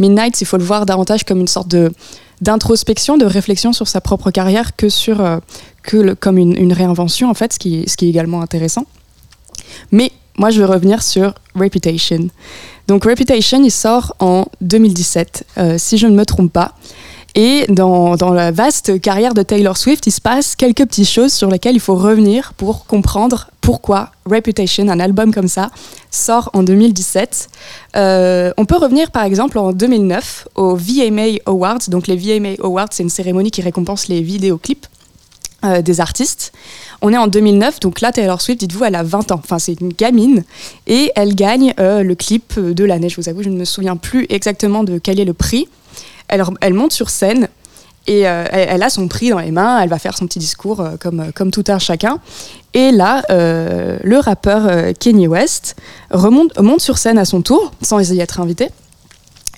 Midnight, 0.00 0.40
il 0.40 0.44
faut 0.44 0.56
le 0.56 0.64
voir 0.64 0.86
davantage 0.86 1.22
comme 1.22 1.38
une 1.38 1.48
sorte 1.48 1.68
de 1.68 1.92
d'introspection, 2.40 3.16
de 3.16 3.24
réflexion 3.24 3.72
sur 3.72 3.88
sa 3.88 4.00
propre 4.00 4.30
carrière 4.30 4.76
que 4.76 4.88
sur 4.88 5.20
euh, 5.20 5.38
que 5.82 5.96
le, 5.96 6.14
comme 6.14 6.38
une, 6.38 6.72
réinvention 6.72 7.30
en 7.30 7.34
fait, 7.34 7.52
ce 7.52 7.58
qui, 7.58 7.84
ce 7.86 7.96
qui 7.96 8.06
est 8.06 8.08
également 8.10 8.42
intéressant. 8.42 8.86
Mais 9.90 10.12
moi, 10.36 10.50
je 10.50 10.60
vais 10.60 10.66
revenir 10.66 11.02
sur 11.02 11.34
Reputation. 11.54 12.28
Donc 12.86 13.04
Reputation, 13.04 13.62
il 13.62 13.70
sort 13.70 14.14
en 14.20 14.46
2017, 14.60 15.46
euh, 15.58 15.74
si 15.78 15.98
je 15.98 16.06
ne 16.06 16.14
me 16.14 16.24
trompe 16.24 16.52
pas. 16.52 16.74
Et 17.34 17.66
dans, 17.68 18.16
la 18.32 18.50
vaste 18.50 19.00
carrière 19.00 19.34
de 19.34 19.42
Taylor 19.42 19.76
Swift, 19.76 20.06
il 20.06 20.10
se 20.10 20.20
passe 20.20 20.56
quelques 20.56 20.84
petites 20.86 21.08
choses 21.08 21.32
sur 21.32 21.50
lesquelles 21.50 21.76
il 21.76 21.80
faut 21.80 21.94
revenir 21.94 22.52
pour 22.56 22.86
comprendre 22.86 23.50
pourquoi 23.60 24.10
Reputation, 24.24 24.88
un 24.88 25.00
album 25.00 25.32
comme 25.32 25.48
ça, 25.48 25.70
sort 26.10 26.50
en 26.52 26.62
2017. 26.62 27.48
Euh, 27.96 28.52
on 28.56 28.64
peut 28.64 28.76
revenir 28.76 29.10
par 29.10 29.24
exemple 29.24 29.58
en 29.58 29.72
2009 29.72 30.48
aux 30.54 30.74
VMA 30.74 31.38
Awards. 31.46 31.78
Donc 31.88 32.06
les 32.06 32.16
VMA 32.16 32.54
Awards, 32.62 32.88
c'est 32.90 33.02
une 33.02 33.10
cérémonie 33.10 33.50
qui 33.50 33.62
récompense 33.62 34.08
les 34.08 34.22
vidéoclips 34.22 34.86
euh, 35.64 35.82
des 35.82 36.00
artistes. 36.00 36.52
On 37.02 37.12
est 37.12 37.16
en 37.16 37.26
2009, 37.26 37.80
donc 37.80 38.00
là, 38.00 38.10
Taylor 38.10 38.40
Swift, 38.40 38.60
dites-vous, 38.60 38.84
elle 38.84 38.94
a 38.94 39.02
20 39.02 39.32
ans. 39.32 39.40
Enfin, 39.42 39.58
c'est 39.58 39.80
une 39.80 39.92
gamine. 39.92 40.44
Et 40.86 41.12
elle 41.14 41.34
gagne 41.34 41.74
euh, 41.78 42.02
le 42.02 42.14
clip 42.14 42.58
de 42.58 42.84
l'année. 42.84 43.08
Je 43.08 43.16
vous 43.20 43.28
avoue, 43.28 43.42
je 43.42 43.48
ne 43.48 43.56
me 43.56 43.64
souviens 43.64 43.96
plus 43.96 44.26
exactement 44.30 44.82
de 44.82 44.98
quel 44.98 45.20
est 45.20 45.24
le 45.24 45.34
prix. 45.34 45.68
Elle, 46.28 46.74
monte 46.74 46.92
sur 46.92 47.10
scène 47.10 47.48
et 48.06 48.28
euh, 48.28 48.44
elle, 48.50 48.82
a 48.82 48.90
son 48.90 49.08
prix 49.08 49.30
dans 49.30 49.38
les 49.38 49.50
mains. 49.50 49.80
Elle 49.80 49.88
va 49.88 49.98
faire 49.98 50.16
son 50.16 50.26
petit 50.26 50.38
discours 50.38 50.80
euh, 50.80 50.96
comme, 50.98 51.30
comme 51.34 51.50
tout 51.50 51.64
un 51.68 51.78
chacun. 51.78 52.18
Et 52.74 52.90
là, 52.90 53.22
euh, 53.30 53.98
le 54.02 54.18
rappeur 54.18 54.92
Kanye 54.98 55.26
West 55.26 55.76
remonte, 56.10 56.58
monte 56.58 56.80
sur 56.80 56.98
scène 56.98 57.18
à 57.18 57.24
son 57.24 57.42
tour, 57.42 57.72
sans 57.82 57.98
y 58.12 58.20
être 58.20 58.40
invité. 58.40 58.68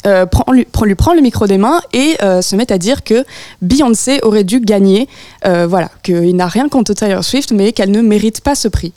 Euh, 0.07 0.25
prend, 0.25 0.51
lui, 0.53 0.65
prend, 0.65 1.15
le 1.15 1.21
micro 1.21 1.47
des 1.47 1.59
mains 1.59 1.81
et 1.93 2.17
euh, 2.23 2.41
se 2.41 2.57
met 2.57 2.73
à 2.73 2.79
dire 2.79 3.05
que 3.05 3.25
Beyoncé 3.61 4.21
aurait 4.23 4.45
dû 4.45 4.61
gagner, 4.61 5.09
euh, 5.45 5.67
voilà, 5.67 5.91
qu'il 6.03 6.35
n'a 6.37 6.47
rien 6.47 6.69
contre 6.69 6.95
Taylor 6.95 7.23
Swift, 7.23 7.53
mais 7.53 7.73
qu'elle 7.73 7.91
ne 7.91 8.01
mérite 8.01 8.41
pas 8.41 8.55
ce 8.55 8.69
prix. 8.69 8.95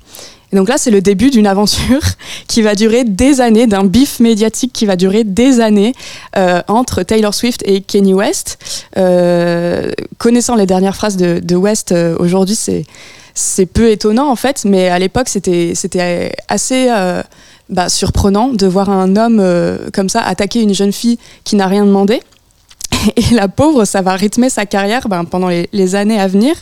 Et 0.52 0.56
donc 0.56 0.70
là, 0.70 0.76
c'est 0.78 0.92
le 0.92 1.02
début 1.02 1.30
d'une 1.30 1.48
aventure 1.48 2.02
qui 2.48 2.62
va 2.62 2.76
durer 2.76 3.04
des 3.04 3.42
années, 3.42 3.68
d'un 3.68 3.84
bif 3.84 4.20
médiatique 4.20 4.72
qui 4.72 4.86
va 4.86 4.96
durer 4.96 5.24
des 5.24 5.60
années 5.60 5.94
entre 6.68 7.02
Taylor 7.02 7.34
Swift 7.34 7.64
et 7.66 7.82
Kanye 7.82 8.14
West. 8.14 8.60
Connaissant 10.20 10.56
les 10.56 10.68
dernières 10.68 10.96
phrases 10.96 11.18
de, 11.18 11.40
de 11.40 11.56
West 11.56 11.94
aujourd'hui, 12.20 12.56
c'est 13.34 13.66
peu 13.66 13.90
étonnant 13.90 14.30
en 14.30 14.36
fait, 14.36 14.64
mais 14.64 14.90
à 14.90 15.00
l'époque, 15.00 15.28
c'était 15.28 16.32
assez 16.48 16.88
bah, 17.70 17.90
surprenant 17.90 18.50
de 18.50 18.68
voir 18.68 18.90
un 18.90 19.16
homme 19.16 19.40
euh, 19.40 19.90
comme 19.94 20.10
ça 20.10 20.22
attaquer 20.22 20.62
une 20.62 20.74
jeune 20.74 20.92
fille 20.92 21.18
qui 21.44 21.56
n'a 21.56 21.68
rien 21.68 21.86
demandé. 21.86 22.22
Et 23.16 23.34
la 23.34 23.48
pauvre, 23.48 23.86
ça 23.86 24.02
va 24.02 24.16
rythmer 24.16 24.50
sa 24.50 24.66
carrière 24.66 25.08
ben, 25.08 25.24
pendant 25.26 25.48
les, 25.48 25.96
années 25.96 26.20
à 26.20 26.28
venir. 26.28 26.56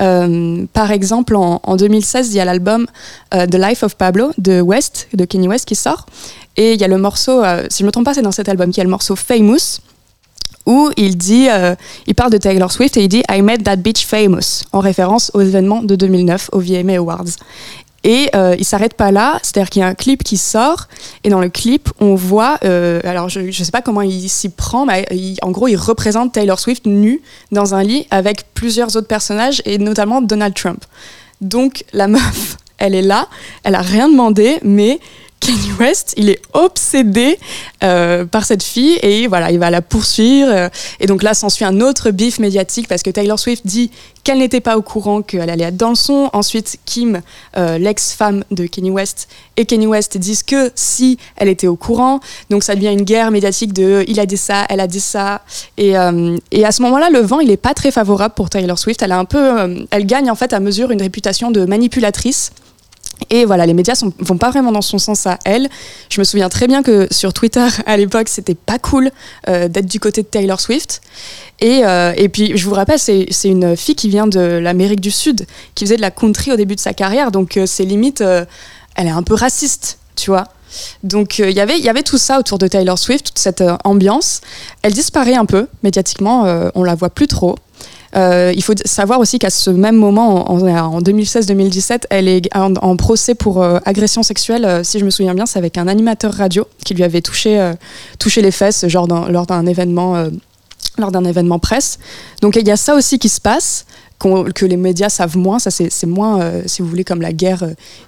Euh, 0.00 0.64
par 0.72 0.90
exemple, 0.90 1.36
en, 1.36 1.60
en, 1.62 1.76
2016, 1.76 2.28
il 2.32 2.36
y 2.36 2.40
a 2.40 2.44
l'album 2.44 2.86
euh, 3.34 3.46
The 3.46 3.56
Life 3.56 3.82
of 3.82 3.96
Pablo 3.96 4.30
de 4.38 4.60
West, 4.60 5.08
de 5.14 5.24
Kenny 5.24 5.48
West, 5.48 5.66
qui 5.66 5.74
sort. 5.74 6.06
Et 6.56 6.74
il 6.74 6.80
y 6.80 6.84
a 6.84 6.88
le 6.88 6.98
morceau, 6.98 7.42
si 7.70 7.78
je 7.78 7.82
ne 7.82 7.86
me 7.86 7.92
trompe 7.92 8.04
pas, 8.04 8.14
c'est 8.14 8.22
dans 8.22 8.30
cet 8.30 8.48
album, 8.50 8.70
qui 8.70 8.80
a 8.82 8.84
le 8.84 8.90
morceau 8.90 9.16
Famous, 9.16 9.80
où 10.66 10.90
il 10.98 11.16
dit, 11.16 11.48
il 12.06 12.14
parle 12.14 12.30
de 12.30 12.36
Taylor 12.36 12.70
Swift 12.70 12.98
et 12.98 13.04
il 13.04 13.08
dit 13.08 13.22
I 13.30 13.40
made 13.40 13.64
that 13.64 13.76
bitch 13.76 14.04
famous, 14.04 14.64
en 14.72 14.80
référence 14.80 15.30
aux 15.32 15.40
événements 15.40 15.82
de 15.82 15.96
2009 15.96 16.50
au 16.52 16.60
VMA 16.60 16.98
Awards. 16.98 17.24
Et 18.04 18.30
euh, 18.34 18.56
il 18.58 18.64
s'arrête 18.64 18.94
pas 18.94 19.12
là, 19.12 19.38
c'est-à-dire 19.42 19.70
qu'il 19.70 19.80
y 19.80 19.84
a 19.84 19.88
un 19.88 19.94
clip 19.94 20.24
qui 20.24 20.36
sort, 20.36 20.88
et 21.22 21.28
dans 21.28 21.40
le 21.40 21.48
clip, 21.48 21.88
on 22.00 22.14
voit, 22.14 22.58
euh, 22.64 23.00
alors 23.04 23.28
je, 23.28 23.50
je 23.50 23.64
sais 23.64 23.70
pas 23.70 23.82
comment 23.82 24.02
il 24.02 24.28
s'y 24.28 24.48
prend, 24.48 24.86
mais 24.86 25.06
en 25.42 25.50
gros, 25.50 25.68
il 25.68 25.76
représente 25.76 26.32
Taylor 26.32 26.58
Swift 26.58 26.86
nue 26.86 27.22
dans 27.52 27.74
un 27.74 27.82
lit 27.82 28.06
avec 28.10 28.46
plusieurs 28.54 28.96
autres 28.96 29.06
personnages, 29.06 29.62
et 29.64 29.78
notamment 29.78 30.20
Donald 30.20 30.54
Trump. 30.54 30.84
Donc 31.40 31.84
la 31.92 32.08
meuf, 32.08 32.56
elle 32.78 32.94
est 32.94 33.02
là, 33.02 33.28
elle 33.62 33.76
a 33.76 33.82
rien 33.82 34.08
demandé, 34.08 34.58
mais 34.62 34.98
Kanye 35.44 35.72
West, 35.80 36.14
il 36.16 36.28
est 36.30 36.40
obsédé 36.52 37.36
euh, 37.82 38.24
par 38.24 38.44
cette 38.44 38.62
fille 38.62 38.96
et 39.02 39.26
voilà, 39.26 39.50
il 39.50 39.58
va 39.58 39.70
la 39.70 39.82
poursuivre. 39.82 40.48
Euh, 40.48 40.68
et 41.00 41.06
donc 41.06 41.24
là, 41.24 41.34
s'ensuit 41.34 41.64
un 41.64 41.80
autre 41.80 42.12
bif 42.12 42.38
médiatique 42.38 42.86
parce 42.86 43.02
que 43.02 43.10
Taylor 43.10 43.40
Swift 43.40 43.66
dit 43.66 43.90
qu'elle 44.22 44.38
n'était 44.38 44.60
pas 44.60 44.76
au 44.78 44.82
courant 44.82 45.20
qu'elle 45.20 45.50
allait 45.50 45.64
être 45.64 45.76
dans 45.76 45.88
le 45.88 45.94
son. 45.96 46.30
Ensuite, 46.32 46.78
Kim, 46.84 47.22
euh, 47.56 47.76
l'ex-femme 47.78 48.44
de 48.52 48.66
Kanye 48.66 48.90
West, 48.90 49.28
et 49.56 49.66
Kanye 49.66 49.88
West 49.88 50.16
disent 50.16 50.44
que 50.44 50.70
si 50.76 51.18
elle 51.36 51.48
était 51.48 51.66
au 51.66 51.76
courant. 51.76 52.20
Donc 52.48 52.62
ça 52.62 52.76
devient 52.76 52.92
une 52.92 53.02
guerre 53.02 53.32
médiatique 53.32 53.72
de 53.72 54.04
il 54.06 54.20
a 54.20 54.26
dit 54.26 54.36
ça, 54.36 54.64
elle 54.68 54.78
a 54.78 54.86
dit 54.86 55.00
ça. 55.00 55.42
Et, 55.76 55.98
euh, 55.98 56.36
et 56.52 56.64
à 56.64 56.70
ce 56.70 56.82
moment-là, 56.82 57.10
le 57.10 57.18
vent, 57.18 57.40
il 57.40 57.50
est 57.50 57.56
pas 57.56 57.74
très 57.74 57.90
favorable 57.90 58.34
pour 58.34 58.48
Taylor 58.48 58.78
Swift. 58.78 59.02
Elle 59.02 59.12
a 59.12 59.18
un 59.18 59.24
peu, 59.24 59.60
euh, 59.60 59.84
elle 59.90 60.06
gagne 60.06 60.30
en 60.30 60.36
fait 60.36 60.52
à 60.52 60.60
mesure 60.60 60.92
une 60.92 61.02
réputation 61.02 61.50
de 61.50 61.64
manipulatrice. 61.64 62.52
Et 63.30 63.44
voilà, 63.44 63.66
les 63.66 63.74
médias 63.74 64.00
ne 64.04 64.10
vont 64.24 64.36
pas 64.36 64.50
vraiment 64.50 64.72
dans 64.72 64.82
son 64.82 64.98
sens 64.98 65.26
à 65.26 65.38
elle. 65.44 65.68
Je 66.10 66.20
me 66.20 66.24
souviens 66.24 66.48
très 66.48 66.66
bien 66.66 66.82
que 66.82 67.06
sur 67.10 67.32
Twitter, 67.32 67.66
à 67.86 67.96
l'époque, 67.96 68.28
c'était 68.28 68.54
pas 68.54 68.78
cool 68.78 69.10
euh, 69.48 69.68
d'être 69.68 69.86
du 69.86 70.00
côté 70.00 70.22
de 70.22 70.26
Taylor 70.26 70.60
Swift. 70.60 71.00
Et, 71.62 71.82
euh, 71.84 72.12
puis, 72.32 72.56
je 72.56 72.68
vous 72.68 72.74
rappelle, 72.74 72.98
c'est 72.98 73.28
une 73.44 73.76
fille 73.76 73.94
qui 73.94 74.08
vient 74.08 74.26
de 74.26 74.40
l'Amérique 74.40 75.00
du 75.00 75.12
Sud, 75.12 75.46
qui 75.76 75.84
faisait 75.84 75.96
de 75.96 76.00
la 76.00 76.10
country 76.10 76.52
au 76.52 76.56
début 76.56 76.74
de 76.74 76.80
sa 76.80 76.92
carrière. 76.92 77.30
Donc, 77.30 77.56
euh, 77.56 77.66
c'est 77.66 77.84
limite, 77.84 78.20
euh, 78.20 78.44
elle 78.96 79.06
est 79.06 79.10
un 79.10 79.22
peu 79.22 79.34
raciste, 79.34 79.98
tu 80.16 80.30
vois. 80.30 80.48
Donc 81.02 81.38
il 81.38 81.50
y 81.50 81.60
avait 81.60 82.02
tout 82.02 82.16
ça 82.16 82.38
autour 82.38 82.56
de 82.56 82.66
Taylor 82.66 82.98
Swift, 82.98 83.26
toute 83.26 83.38
cette 83.38 83.62
ambiance. 83.84 84.40
Elle 84.80 84.94
disparaît 84.94 85.34
un 85.34 85.44
peu 85.44 85.66
médiatiquement, 85.82 86.70
on 86.74 86.82
la 86.82 86.94
voit 86.94 87.10
plus 87.10 87.26
trop. 87.26 87.56
Euh, 88.14 88.52
il 88.54 88.62
faut 88.62 88.74
savoir 88.84 89.20
aussi 89.20 89.38
qu'à 89.38 89.50
ce 89.50 89.70
même 89.70 89.96
moment, 89.96 90.50
en, 90.50 90.60
en 90.60 91.00
2016-2017, 91.00 92.02
elle 92.10 92.28
est 92.28 92.48
en, 92.54 92.96
procès 92.96 93.34
pour 93.34 93.62
euh, 93.62 93.78
agression 93.84 94.22
sexuelle. 94.22 94.64
Euh, 94.64 94.84
si 94.84 94.98
je 94.98 95.04
me 95.04 95.10
souviens 95.10 95.34
bien, 95.34 95.46
c'est 95.46 95.58
avec 95.58 95.78
un 95.78 95.88
animateur 95.88 96.32
radio 96.32 96.66
qui 96.84 96.94
lui 96.94 97.04
avait 97.04 97.22
touché, 97.22 97.58
euh, 97.58 97.72
touché 98.18 98.42
les 98.42 98.50
fesses, 98.50 98.86
genre 98.86 99.06
lors 99.06 99.46
d'un 99.46 99.66
événement, 99.66 100.16
euh, 100.16 100.30
lors 100.98 101.10
événement 101.26 101.58
presse. 101.58 101.98
Donc 102.42 102.56
il 102.56 102.66
y 102.66 102.70
a 102.70 102.76
ça 102.76 102.94
aussi 102.94 103.18
qui 103.18 103.28
se 103.28 103.40
passe. 103.40 103.86
que 104.18 104.66
les 104.66 104.76
médias 104.76 105.08
savent 105.08 105.36
moins, 105.36 105.58
ça 105.58 105.70
c'est 105.70 106.06
moins, 106.06 106.40
euh, 106.40 106.62
si 106.66 106.80
vous 106.80 106.88
voulez, 106.88 107.02
comme 107.04 107.22
la 107.22 107.32
guerre 107.32 107.64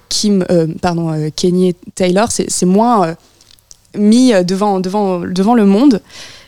Kim, 0.07 0.45
pardon, 0.81 1.29
Kanye 1.35 1.75
Taylor, 1.95 2.29
c'est 2.31 2.65
moins 2.65 3.15
mis 3.97 4.31
devant, 4.45 4.79
devant, 4.79 5.19
devant 5.19 5.55
le 5.55 5.65
monde. 5.65 6.01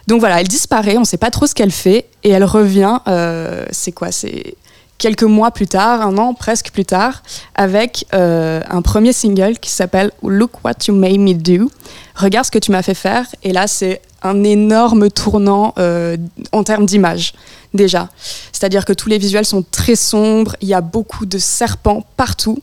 Donc 0.08 0.22
voilà, 0.22 0.40
elle 0.40 0.48
disparaît, 0.48 0.98
on 0.98 1.04
sait 1.04 1.18
pas 1.18 1.32
trop 1.32 1.48
ce 1.48 1.54
qu'elle 1.54 1.72
fait, 1.72 2.06
et 2.24 2.30
elle 2.30 2.46
revient, 2.46 3.00
euh, 3.08 3.66
c'est 3.72 3.92
quoi 3.92 4.12
C'est 4.12 4.56
quelques 4.98 5.24
mois 5.24 5.52
plus 5.52 5.68
tard, 5.68 6.02
un 6.02 6.18
an 6.18 6.34
presque 6.34 6.72
plus 6.72 6.86
tard, 6.86 7.22
avec 7.56 8.06
euh, 8.14 8.62
un 8.70 8.82
premier 8.82 9.14
single 9.14 9.60
qui 9.60 9.70
s'appelle 9.70 10.12
Look 10.24 10.64
What 10.64 10.88
You 10.88 10.96
Made 10.96 11.20
Me 11.20 11.34
Do. 11.34 11.70
Regarde 12.16 12.46
ce 12.46 12.52
que 12.52 12.60
tu 12.60 12.72
m'as 12.72 12.82
fait 12.82 12.94
faire. 12.94 13.26
Et 13.44 13.54
là, 13.54 13.68
c'est 13.68 14.02
un 14.24 14.44
énorme 14.44 15.10
tournant 15.12 15.74
euh, 15.78 16.18
en 16.52 16.64
termes 16.64 16.86
d'image, 16.86 17.34
déjà. 17.74 18.10
C'est-à-dire 18.52 18.86
que 18.86 18.94
tous 18.94 19.10
les 19.10 19.18
visuels 19.18 19.46
sont 19.46 19.64
très 19.70 19.96
sombres, 19.96 20.56
il 20.62 20.68
y 20.68 20.74
a 20.74 20.82
beaucoup 20.82 21.26
de 21.26 21.38
serpents 21.38 22.06
partout. 22.16 22.58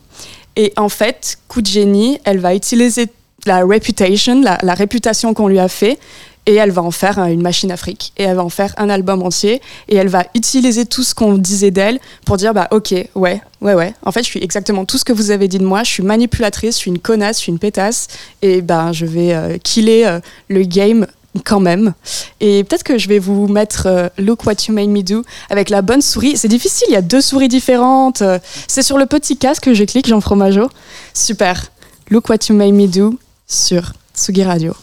Et 0.57 0.73
en 0.77 0.89
fait, 0.89 1.37
coup 1.47 1.61
de 1.61 1.67
génie, 1.67 2.19
elle 2.23 2.39
va 2.39 2.55
utiliser 2.55 3.07
la 3.45 3.63
reputation, 3.63 4.41
la, 4.41 4.57
la 4.63 4.73
réputation 4.73 5.33
qu'on 5.33 5.47
lui 5.47 5.59
a 5.59 5.69
fait, 5.69 5.99
et 6.45 6.55
elle 6.55 6.71
va 6.71 6.81
en 6.81 6.91
faire 6.91 7.19
une 7.19 7.41
machine 7.41 7.71
afrique 7.71 8.13
et 8.17 8.23
elle 8.23 8.35
va 8.35 8.43
en 8.43 8.49
faire 8.49 8.73
un 8.77 8.89
album 8.89 9.23
entier 9.23 9.61
et 9.87 9.95
elle 9.95 10.07
va 10.07 10.25
utiliser 10.35 10.85
tout 10.85 11.03
ce 11.03 11.15
qu'on 11.15 11.37
disait 11.37 11.71
d'elle 11.71 11.99
pour 12.25 12.37
dire 12.37 12.53
bah 12.53 12.67
ok 12.71 12.93
ouais 13.15 13.41
ouais 13.61 13.73
ouais 13.73 13.93
en 14.03 14.11
fait 14.11 14.23
je 14.23 14.27
suis 14.27 14.43
exactement 14.43 14.85
tout 14.85 14.97
ce 14.97 15.05
que 15.05 15.13
vous 15.13 15.31
avez 15.31 15.47
dit 15.47 15.57
de 15.57 15.65
moi 15.65 15.83
je 15.83 15.91
suis 15.91 16.03
manipulatrice 16.03 16.75
je 16.75 16.79
suis 16.79 16.91
une 16.91 16.99
connasse 16.99 17.37
je 17.37 17.43
suis 17.43 17.51
une 17.51 17.59
pétasse 17.59 18.07
et 18.41 18.61
ben 18.61 18.91
je 18.91 19.05
vais 19.05 19.33
euh, 19.33 19.57
killer 19.57 20.05
euh, 20.05 20.19
le 20.49 20.63
game 20.63 21.07
quand 21.43 21.59
même. 21.59 21.93
Et 22.39 22.63
peut-être 22.63 22.83
que 22.83 22.97
je 22.97 23.09
vais 23.09 23.19
vous 23.19 23.47
mettre 23.47 23.87
euh, 23.87 24.07
Look 24.17 24.45
What 24.45 24.53
You 24.67 24.73
Made 24.73 24.87
Me 24.87 25.01
Do 25.01 25.23
avec 25.49 25.69
la 25.69 25.81
bonne 25.81 26.01
souris. 26.01 26.37
C'est 26.37 26.47
difficile, 26.47 26.87
il 26.89 26.93
y 26.93 26.97
a 26.97 27.01
deux 27.01 27.19
souris 27.19 27.49
différentes. 27.49 28.23
C'est 28.67 28.83
sur 28.83 28.97
le 28.97 29.05
petit 29.05 29.35
casque 29.35 29.63
que 29.63 29.73
je 29.73 29.83
clique, 29.83 30.07
Jean 30.07 30.21
Fromageau. 30.21 30.69
Super. 31.13 31.71
Look 32.09 32.29
What 32.29 32.37
You 32.47 32.55
Made 32.55 32.73
Me 32.73 32.87
Do 32.87 33.19
sur 33.47 33.91
Tsugi 34.15 34.43
Radio. 34.43 34.73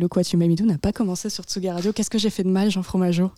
Me 0.00 0.54
Do 0.56 0.64
n'a 0.64 0.78
pas 0.78 0.92
commencé 0.92 1.28
sur 1.28 1.44
Tsugi 1.44 1.68
Radio. 1.68 1.92
Qu'est-ce 1.92 2.10
que 2.10 2.18
j'ai 2.18 2.30
fait 2.30 2.42
de 2.42 2.48
mal, 2.48 2.70
Jean 2.70 2.82
Fromageau? 2.82 3.30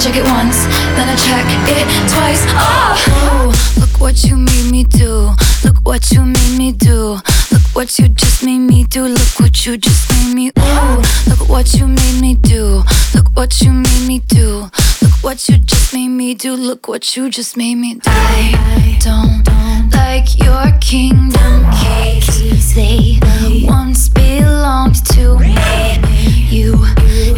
Check 0.00 0.16
it 0.16 0.24
once, 0.24 0.64
then 0.96 1.08
I 1.10 1.14
check 1.14 1.44
it 1.68 1.84
twice. 2.08 2.44
Oh, 2.56 3.52
look 3.78 4.00
what 4.00 4.24
you 4.24 4.36
made 4.36 4.70
me 4.70 4.84
do. 4.84 5.30
Look 5.62 5.76
what 5.84 6.10
you 6.10 6.24
made 6.24 6.56
me 6.56 6.72
do. 6.72 7.18
Look 7.80 7.88
what 7.88 7.98
you 7.98 8.08
just 8.10 8.44
made 8.44 8.58
me 8.58 8.84
do. 8.84 9.06
Look 9.06 9.40
what 9.40 9.64
you 9.64 9.78
just 9.78 10.10
made 10.10 10.34
me. 10.34 10.52
Ooh, 10.58 11.02
look 11.26 11.48
what 11.48 11.72
you 11.72 11.86
made 11.86 12.20
me 12.20 12.34
do. 12.34 12.82
Look 13.14 13.34
what 13.34 13.62
you 13.62 13.72
made 13.72 14.06
me 14.06 14.18
do. 14.18 14.68
Look 15.00 15.22
what 15.22 15.48
you 15.48 15.56
just 15.56 15.94
made 15.94 16.08
me 16.08 16.34
do. 16.34 16.52
Look 16.52 16.88
what 16.88 17.16
you 17.16 17.30
just 17.30 17.56
made 17.56 17.76
me 17.76 17.94
do. 17.94 18.00
I 18.10 18.98
don't 19.00 19.48
like 19.94 20.38
your 20.38 20.78
kingdom 20.82 21.64
keys. 21.80 22.74
They 22.74 23.18
once 23.66 24.10
belonged 24.10 25.02
to 25.14 25.38
me. 25.38 25.56
You 26.50 26.84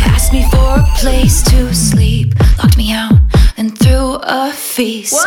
asked 0.00 0.32
me 0.32 0.42
for 0.50 0.80
a 0.80 0.84
place 0.96 1.44
to 1.52 1.72
sleep, 1.72 2.34
locked 2.58 2.76
me 2.76 2.92
out, 2.92 3.14
then 3.56 3.70
threw 3.70 4.18
a 4.24 4.50
feast. 4.52 5.24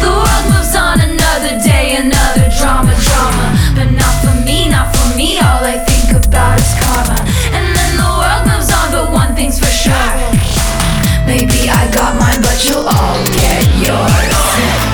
The 0.00 0.10
world 0.10 0.44
moves 0.52 0.76
on 0.76 1.00
another 1.00 1.58
day, 1.64 1.96
another 1.96 2.50
drama, 2.58 2.94
drama. 3.00 3.48
But 3.74 3.90
not 3.92 4.14
for 4.20 4.34
me, 4.36 4.41
not 4.68 4.90
for 4.94 5.16
me. 5.16 5.38
All 5.38 5.62
I 5.62 5.78
think 5.78 6.18
about 6.18 6.58
is 6.58 6.74
karma. 6.82 7.18
And 7.54 7.64
then 7.76 7.92
the 7.94 8.10
world 8.10 8.42
moves 8.50 8.70
on, 8.74 8.90
but 8.90 9.12
one 9.12 9.34
thing's 9.34 9.58
for 9.58 9.70
sure. 9.70 10.14
Maybe 11.26 11.70
I 11.70 11.86
got 11.94 12.18
mine, 12.18 12.42
but 12.42 12.58
you'll 12.66 12.86
all 12.86 13.18
get 13.38 13.62
yours. 13.78 14.34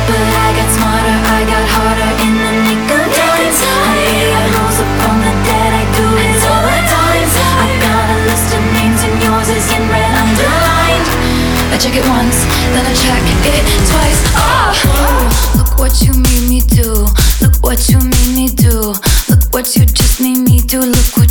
But 0.08 0.20
I 0.20 0.48
got 0.52 0.68
smarter, 0.76 1.16
I 1.32 1.40
got 1.48 1.64
harder 1.64 2.12
in 2.24 2.32
the 2.37 2.52
nick 2.68 2.88
of 2.92 3.04
time. 3.08 3.56
I 4.37 4.44
rose 4.52 4.78
up 4.80 4.90
from 5.00 5.16
the 5.24 5.34
dead, 5.48 5.70
I 5.72 5.84
do 5.96 6.06
it 6.12 6.40
all 6.44 6.62
the 6.68 6.80
time. 6.84 7.28
I 7.64 7.68
got 7.80 8.06
a 8.12 8.18
list 8.28 8.48
of 8.52 8.62
names, 8.76 9.00
and 9.04 9.16
yours 9.24 9.48
is 9.48 9.66
in 9.72 9.84
red 9.88 10.12
underlined. 10.12 11.08
I 11.72 11.76
check 11.80 11.96
it 11.96 12.04
once, 12.04 12.44
then 12.76 12.84
I 12.84 12.94
check 12.94 13.24
it 13.48 13.64
twice. 13.88 14.08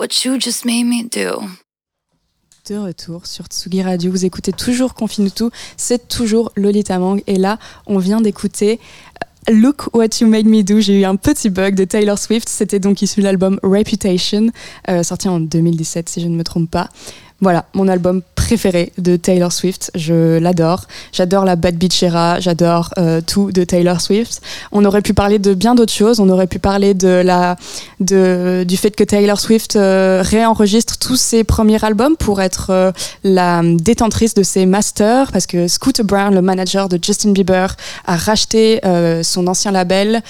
What 0.00 0.24
you 0.24 0.40
just 0.40 0.64
made 0.64 0.86
me 0.86 1.02
do. 1.02 1.42
De 2.66 2.76
retour 2.76 3.26
sur 3.26 3.44
Tsugi 3.46 3.82
Radio, 3.82 4.10
vous 4.10 4.24
écoutez 4.24 4.50
toujours 4.50 4.94
Confine 4.94 5.30
tout, 5.30 5.50
c'est 5.76 6.08
toujours 6.08 6.52
Lolita 6.56 6.98
Mang 6.98 7.22
et 7.26 7.36
là 7.36 7.58
on 7.86 7.98
vient 7.98 8.22
d'écouter 8.22 8.80
euh, 9.50 9.52
Look 9.52 9.94
What 9.94 10.20
You 10.22 10.28
Made 10.28 10.46
Me 10.46 10.62
Do. 10.62 10.80
J'ai 10.80 11.00
eu 11.00 11.04
un 11.04 11.16
petit 11.16 11.50
bug 11.50 11.74
de 11.74 11.84
Taylor 11.84 12.18
Swift, 12.18 12.48
c'était 12.48 12.78
donc 12.78 13.02
issu 13.02 13.20
de 13.20 13.26
l'album 13.26 13.60
Reputation, 13.62 14.46
euh, 14.88 15.02
sorti 15.02 15.28
en 15.28 15.38
2017 15.38 16.08
si 16.08 16.22
je 16.22 16.28
ne 16.28 16.36
me 16.36 16.44
trompe 16.44 16.70
pas. 16.70 16.88
Voilà, 17.40 17.64
mon 17.74 17.88
album 17.88 18.22
préférée 18.50 18.92
de 18.98 19.14
Taylor 19.14 19.52
Swift. 19.52 19.92
Je 19.94 20.38
l'adore. 20.38 20.86
J'adore 21.12 21.44
la 21.44 21.54
Bad 21.54 21.76
Beach 21.76 22.02
Era. 22.02 22.40
J'adore 22.40 22.90
euh, 22.98 23.20
tout 23.24 23.52
de 23.52 23.62
Taylor 23.62 24.00
Swift. 24.00 24.42
On 24.72 24.84
aurait 24.84 25.02
pu 25.02 25.14
parler 25.14 25.38
de 25.38 25.54
bien 25.54 25.76
d'autres 25.76 25.92
choses. 25.92 26.18
On 26.18 26.28
aurait 26.28 26.48
pu 26.48 26.58
parler 26.58 26.92
de 26.92 27.22
la, 27.24 27.56
de, 28.00 28.64
du 28.66 28.76
fait 28.76 28.90
que 28.90 29.04
Taylor 29.04 29.38
Swift 29.38 29.76
euh, 29.76 30.22
réenregistre 30.24 30.98
tous 30.98 31.14
ses 31.14 31.44
premiers 31.44 31.84
albums 31.84 32.16
pour 32.16 32.40
être 32.40 32.70
euh, 32.70 32.90
la 33.22 33.62
détentrice 33.62 34.34
de 34.34 34.42
ses 34.42 34.66
masters 34.66 35.30
parce 35.30 35.46
que 35.46 35.68
Scooter 35.68 36.04
Brown, 36.04 36.34
le 36.34 36.42
manager 36.42 36.88
de 36.88 36.98
Justin 37.00 37.30
Bieber, 37.30 37.76
a 38.06 38.16
racheté 38.16 38.80
son 39.22 39.46
ancien 39.46 39.70
label 39.70 40.22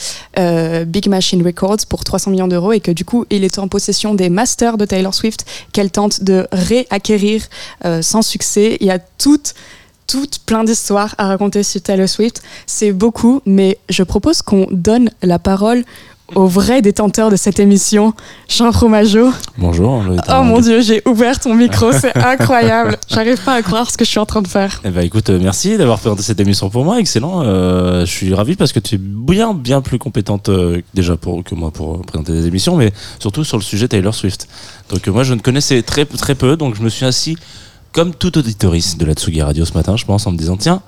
Big 0.87 1.09
Machine 1.09 1.45
Records 1.45 1.87
pour 1.89 2.05
300 2.05 2.33
millions 2.33 2.49
d'euros 2.49 2.73
et 2.73 2.81
que 2.81 2.91
du 2.91 3.05
coup 3.05 3.25
il 3.31 3.45
est 3.45 3.59
en 3.59 3.69
possession 3.69 4.15
des 4.15 4.29
masters 4.29 4.77
de 4.77 4.85
Taylor 4.85 5.15
Swift 5.15 5.47
qu'elle 5.73 5.91
tente 5.91 6.23
de 6.23 6.47
réacquérir 7.01 7.43
euh, 7.85 8.03
sans 8.03 8.23
succès. 8.23 8.77
Il 8.81 8.87
y 8.87 8.91
a 8.91 8.99
toute 8.99 9.55
toute 10.07 10.41
plein 10.41 10.65
d'histoires 10.65 11.15
à 11.19 11.29
raconter 11.29 11.63
sur 11.63 11.81
Taylor 11.81 12.09
Swift. 12.09 12.43
C'est 12.67 12.91
beaucoup, 12.91 13.43
mais 13.47 13.79
je 13.89 14.03
propose 14.03 14.43
qu'on 14.43 14.67
donne 14.73 15.09
la 15.23 15.39
parole 15.39 15.85
au 16.35 16.47
vrai 16.47 16.83
détenteur 16.83 17.31
de 17.31 17.37
cette 17.37 17.61
émission, 17.61 18.15
Jean 18.49 18.73
Fromageau. 18.73 19.31
Bonjour. 19.59 20.03
Oh 20.29 20.43
mon 20.43 20.61
dieu, 20.61 20.81
j'ai 20.81 21.03
ouvert 21.07 21.39
ton 21.41 21.55
micro, 21.55 21.93
c'est 22.01 22.17
incroyable. 22.17 22.97
J'arrive 23.09 23.43
pas 23.43 23.55
à 23.55 23.63
croire 23.63 23.91
ce 23.91 23.97
que 23.97 24.05
je 24.05 24.11
suis 24.11 24.19
en 24.19 24.27
train 24.27 24.43
de 24.43 24.49
faire. 24.49 24.81
Eh 24.85 24.91
ben, 24.91 25.03
écoute, 25.03 25.31
euh, 25.31 25.39
merci 25.41 25.77
d'avoir 25.77 25.99
présenté 25.99 26.23
cette 26.23 26.41
émission 26.41 26.71
pour 26.71 26.85
moi, 26.85 27.01
excellent. 27.01 27.43
Euh, 27.43 28.05
je 28.05 28.11
suis 28.11 28.35
ravi 28.35 28.57
parce 28.57 28.73
que 28.73 28.81
tu 28.81 28.97
es 28.97 28.99
bien, 28.99 29.55
bien 29.55 29.81
plus 29.81 29.99
compétente 29.99 30.49
euh, 30.49 30.81
déjà 30.95 31.17
pour, 31.17 31.43
que 31.45 31.55
moi 31.55 31.71
pour 31.71 32.01
présenter 32.03 32.33
des 32.33 32.47
émissions, 32.47 32.77
mais 32.77 32.93
surtout 33.19 33.45
sur 33.45 33.57
le 33.57 33.63
sujet 33.63 33.89
Taylor 33.89 34.15
Swift. 34.15 34.49
Donc 34.91 35.07
euh, 35.07 35.13
moi, 35.13 35.25
je 35.25 35.35
ne 35.35 35.41
connaissais 35.41 35.83
très, 35.83 36.05
très 36.05 36.35
peu, 36.35 36.57
donc 36.57 36.75
je 36.75 36.83
me 36.83 36.89
suis 36.89 37.07
assis 37.07 37.37
comme 37.93 38.15
tout 38.15 38.39
auditoriste 38.39 38.99
de 39.01 39.05
la 39.05 39.15
Tsugi 39.15 39.43
Radio 39.43 39.65
ce 39.65 39.75
matin, 39.75 39.97
je 39.97 40.05
pense, 40.05 40.27
en 40.27 40.33
me 40.33 40.37
disant 40.37 40.57
tiens. 40.57 40.83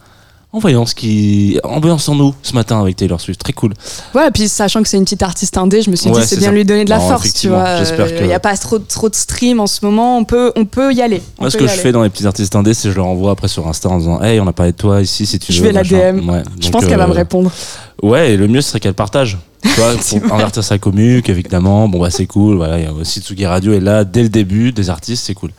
En 0.55 0.59
voyant 0.59 0.85
ce 0.85 0.95
qui. 0.95 1.59
Ambiance-nous 1.65 2.35
ce 2.43 2.53
matin 2.55 2.79
avec 2.81 2.97
Taylor 2.97 3.19
Swift, 3.19 3.41
très 3.43 3.55
cool. 3.55 3.73
Ouais, 4.15 4.29
et 4.29 4.31
puis 4.31 4.49
sachant 4.49 4.83
que 4.83 4.89
c'est 4.89 4.99
une 4.99 5.05
petite 5.05 5.23
artiste 5.23 5.57
indé, 5.57 5.81
je 5.81 5.89
me 5.91 5.97
suis 5.97 6.11
Ouais, 6.11 6.21
dit 6.21 6.27
c'est 6.27 6.37
bien 6.37 6.49
ça. 6.49 6.53
lui 6.53 6.65
donner 6.67 6.85
de 6.85 6.91
la 6.91 6.99
Non, 6.99 7.09
force, 7.09 7.33
tu 7.33 7.49
vois. 7.49 7.79
j'espère 7.79 8.07
Il 8.09 8.17
que- 8.19 8.25
n'y 8.25 8.35
a 8.35 8.39
pas 8.41 8.55
trop, 8.59 8.79
trop 8.79 9.09
de 9.09 9.15
stream 9.15 9.61
en 9.61 9.67
ce 9.67 9.83
moment, 9.83 10.19
on 10.19 10.25
peut, 10.25 10.53
on 10.55 10.67
peut 10.67 10.93
y 10.93 11.01
aller. 11.01 11.23
On 11.39 11.45
Moi, 11.45 11.51
ce 11.51 11.57
que 11.57 11.67
je 11.67 11.73
aller. 11.73 11.81
fais 11.81 11.93
dans 11.93 12.03
les 12.03 12.11
petits 12.11 12.27
artistes 12.27 12.55
indés, 12.55 12.75
c'est 12.75 12.91
je 12.91 12.97
leur 12.97 13.07
envoie 13.07 13.31
après 13.33 13.49
sur 13.49 13.67
Insta 13.67 13.89
en 13.89 13.97
disant 13.99 14.21
Hey, 14.23 14.41
on 14.41 14.47
a 14.47 14.53
parlé 14.53 14.73
de 14.73 14.77
toi 14.77 15.01
ici 15.01 15.25
si 15.25 15.39
tu 15.39 15.53
Je 15.55 15.61
veux. 15.63 15.69
vais 15.69 15.73
la. 15.73 15.85
DM. 15.85 16.29
Ouais, 16.29 16.43
Je 16.61 16.69
pense 16.69 16.85
qu'elle 16.85 16.99
va 16.99 17.05
euh, 17.05 17.09
me 17.09 17.13
répondre. 17.15 17.51
Ouais, 18.03 18.33
et 18.33 18.37
le 18.37 18.49
mieux 18.49 18.61
ce 18.61 18.71
serait 18.71 18.81
qu'elle 18.81 18.95
partage. 18.95 19.39
Tu 19.63 19.69
vois, 19.81 19.93
pour 20.21 20.35
avertir 20.35 20.65
sa 20.65 20.77
commu, 20.77 21.23
évidemment, 21.25 21.89
bon 21.89 22.01
bah 22.01 22.11
c'est 22.11 22.27
cool. 22.27 22.57
Voilà, 22.57 22.79
il 22.81 22.85
y 22.85 22.89
a 22.89 22.93
aussi 22.93 23.21
Tsugi 23.21 23.47
Radio 23.47 23.73
est 23.73 23.79
là 23.81 24.03
dès 24.03 24.25
le 24.25 24.29
début 24.29 24.73
des 24.73 24.91
artistes, 24.91 25.25
c'est 25.25 25.35
cool. 25.35 25.51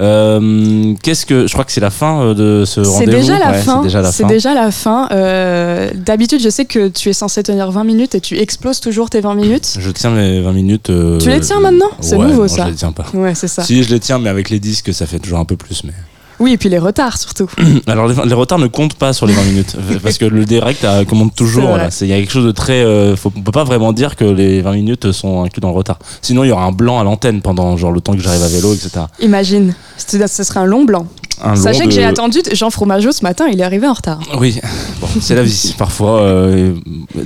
Euh, 0.00 0.94
Qu'est-ce 1.02 1.26
que 1.26 1.46
je 1.46 1.52
crois 1.52 1.64
que 1.64 1.72
c'est 1.72 1.80
la 1.82 1.90
fin 1.90 2.22
euh, 2.22 2.34
de 2.34 2.64
ce 2.64 2.82
C'est 2.82 2.90
rendez-vous. 2.90 3.12
déjà 3.12 3.38
la 3.38 3.50
Ouais, 3.50 3.58
fin. 3.58 3.76
C'est 3.78 3.82
déjà 3.84 4.00
la 4.00 4.12
C'est 4.12 4.22
fin. 4.22 4.28
déjà 4.28 4.54
la 4.54 4.70
fin. 4.70 5.08
Euh, 5.12 5.90
D'habitude, 5.94 6.40
je 6.42 6.48
sais 6.48 6.64
que 6.64 6.88
tu 6.88 7.10
es 7.10 7.12
censé 7.12 7.42
tenir 7.42 7.70
20 7.70 7.84
minutes 7.84 8.14
et 8.14 8.20
tu 8.20 8.38
exploses 8.38 8.80
toujours 8.80 9.10
tes 9.10 9.20
20 9.20 9.34
minutes. 9.34 9.76
Je 9.78 9.90
tiens 9.90 10.10
mes 10.10 10.40
20 10.40 10.52
minutes. 10.52 10.88
euh, 10.90 11.18
Tu 11.18 11.28
les 11.28 11.40
tiens 11.40 11.60
maintenant? 11.60 11.90
C'est 12.00 12.16
ouais, 12.16 12.26
nouveau, 12.26 12.42
non, 12.42 12.48
ça. 12.48 12.64
Je 12.64 12.70
les 12.70 12.76
tiens 12.76 12.92
pas. 12.92 13.06
Ouais, 13.12 13.34
c'est 13.34 13.48
ça. 13.48 13.62
Si 13.62 13.82
je 13.82 13.90
les 13.90 14.00
tiens, 14.00 14.18
mais 14.18 14.30
avec 14.30 14.48
les 14.48 14.58
disques, 14.58 14.92
ça 14.94 15.06
fait 15.06 15.18
toujours 15.18 15.38
un 15.38 15.44
peu 15.44 15.56
plus. 15.56 15.84
Mais 15.84 15.92
Oui, 16.40 16.52
et 16.52 16.58
puis 16.58 16.68
les 16.68 16.78
retards 16.78 17.18
surtout. 17.18 17.48
alors 17.86 18.06
les, 18.08 18.14
les 18.26 18.34
retards 18.34 18.58
ne 18.58 18.66
comptent 18.66 18.94
pas 18.94 19.12
sur 19.12 19.26
les 19.26 19.32
20 19.34 19.42
minutes 19.44 19.76
parce 20.02 20.18
que 20.18 20.24
le 20.24 20.44
direct 20.44 20.84
euh, 20.84 21.04
commande 21.04 21.34
toujours. 21.34 21.78
Il 22.00 22.06
y 22.08 22.12
a 22.12 22.16
quelque 22.16 22.32
chose 22.32 22.46
de 22.46 22.50
très. 22.52 22.84
euh, 22.84 23.16
faut, 23.16 23.32
on 23.36 23.42
peut 23.42 23.52
pas 23.52 23.64
vraiment 23.64 23.92
dire 23.92 24.16
que 24.16 24.24
les 24.24 24.60
20 24.62 24.72
minutes 24.72 25.12
sont 25.12 25.44
inclus 25.44 25.60
dans 25.60 25.68
le 25.70 25.74
retard. 25.76 25.98
Sinon, 26.22 26.44
il 26.44 26.48
y 26.48 26.50
aura 26.52 26.64
un 26.64 26.72
blanc 26.72 26.98
à 26.98 27.04
l'antenne 27.04 27.40
pendant 27.42 27.76
genre 27.76 27.92
le 27.92 28.00
temps 28.00 28.12
que 28.14 28.20
j'arrive 28.20 28.42
à 28.42 28.48
vélo, 28.48 28.74
etc. 28.74 29.06
Imagine, 29.20 29.74
ce 29.96 30.44
serait 30.44 30.60
un 30.60 30.66
long 30.66 30.84
blanc. 30.84 31.06
Sachez 31.56 31.84
que 31.84 31.90
j'ai 31.90 32.04
attendu 32.04 32.38
Jean 32.52 32.70
Fromageau 32.70 33.12
ce 33.12 33.22
matin, 33.22 33.46
il 33.52 33.60
est 33.60 33.64
arrivé 33.64 33.86
en 33.86 33.92
retard. 33.92 34.20
Oui, 34.38 34.60
bon, 35.00 35.08
c'est 35.20 35.34
la 35.34 35.42
vie. 35.42 35.74
Parfois, 35.78 36.20
euh, 36.22 36.74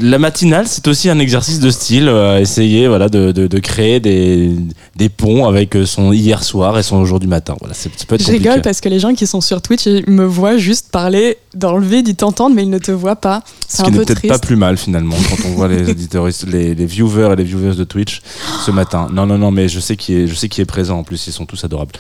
la 0.01 0.19
matinale, 0.19 0.67
c'est 0.67 0.87
aussi 0.89 1.09
un 1.11 1.19
exercice 1.19 1.61
de 1.61 1.71
style, 1.71 2.09
euh, 2.09 2.39
essayer 2.41 2.89
voilà, 2.89 3.09
de, 3.09 3.33
de, 3.33 3.47
de 3.47 3.59
créer 3.59 4.01
des, 4.01 4.51
des 4.97 5.09
ponts 5.09 5.47
avec 5.47 5.77
euh, 5.77 5.87
son 5.87 6.13
hier 6.13 6.43
soir 6.43 6.79
et 6.79 6.83
son 6.83 7.05
jour 7.05 7.21
du 7.21 7.27
matin. 7.27 7.55
Voilà, 7.61 7.75
c'est- 7.75 7.91
ça 7.97 8.05
peut 8.07 8.15
être 8.17 8.25
Je 8.27 8.33
rigole 8.33 8.63
parce 8.63 8.81
que 8.81 8.89
les 8.89 8.99
gens 9.01 9.15
qui 9.15 9.27
sont 9.27 9.41
sur 9.41 9.61
Twitch 9.63 9.87
ils 9.87 10.05
me 10.09 10.25
voient 10.25 10.57
juste 10.57 10.91
parler 10.91 11.37
dans 11.55 11.77
le 11.77 11.87
vide, 11.87 12.09
ils 12.09 12.17
t'entendent 12.17 12.55
mais 12.55 12.63
ils 12.63 12.71
ne 12.71 12.79
te 12.79 12.91
voient 12.91 13.17
pas. 13.17 13.43
Ce 13.69 13.83
qui 13.83 13.91
n'est 13.91 13.99
peu 13.99 14.05
peut-être 14.05 14.27
pas 14.27 14.39
plus 14.39 14.57
mal 14.57 14.77
finalement 14.77 15.17
quand 15.29 15.49
on 15.49 15.53
voit 15.53 15.69
les 15.69 15.83
les, 16.47 16.75
les 16.75 16.87
viewers 16.87 17.33
et 17.33 17.37
les 17.37 17.45
viewers 17.45 17.75
de 17.75 17.85
Twitch 17.85 18.23
ce 18.65 18.71
matin. 18.71 19.09
Non, 19.13 19.27
non, 19.27 19.39
non, 19.39 19.51
mais 19.51 19.69
je 19.69 19.81
sais 19.81 19.97
qui 19.97 20.15
est, 20.15 20.27
je 20.27 20.35
sais 20.35 20.49
qui 20.49 20.61
est 20.61 20.65
présent 20.67 20.99
en 20.99 21.03
plus. 21.05 21.27
Ils 21.27 21.33
sont 21.33 21.47
tous 21.47 21.65
adorables. 21.65 21.93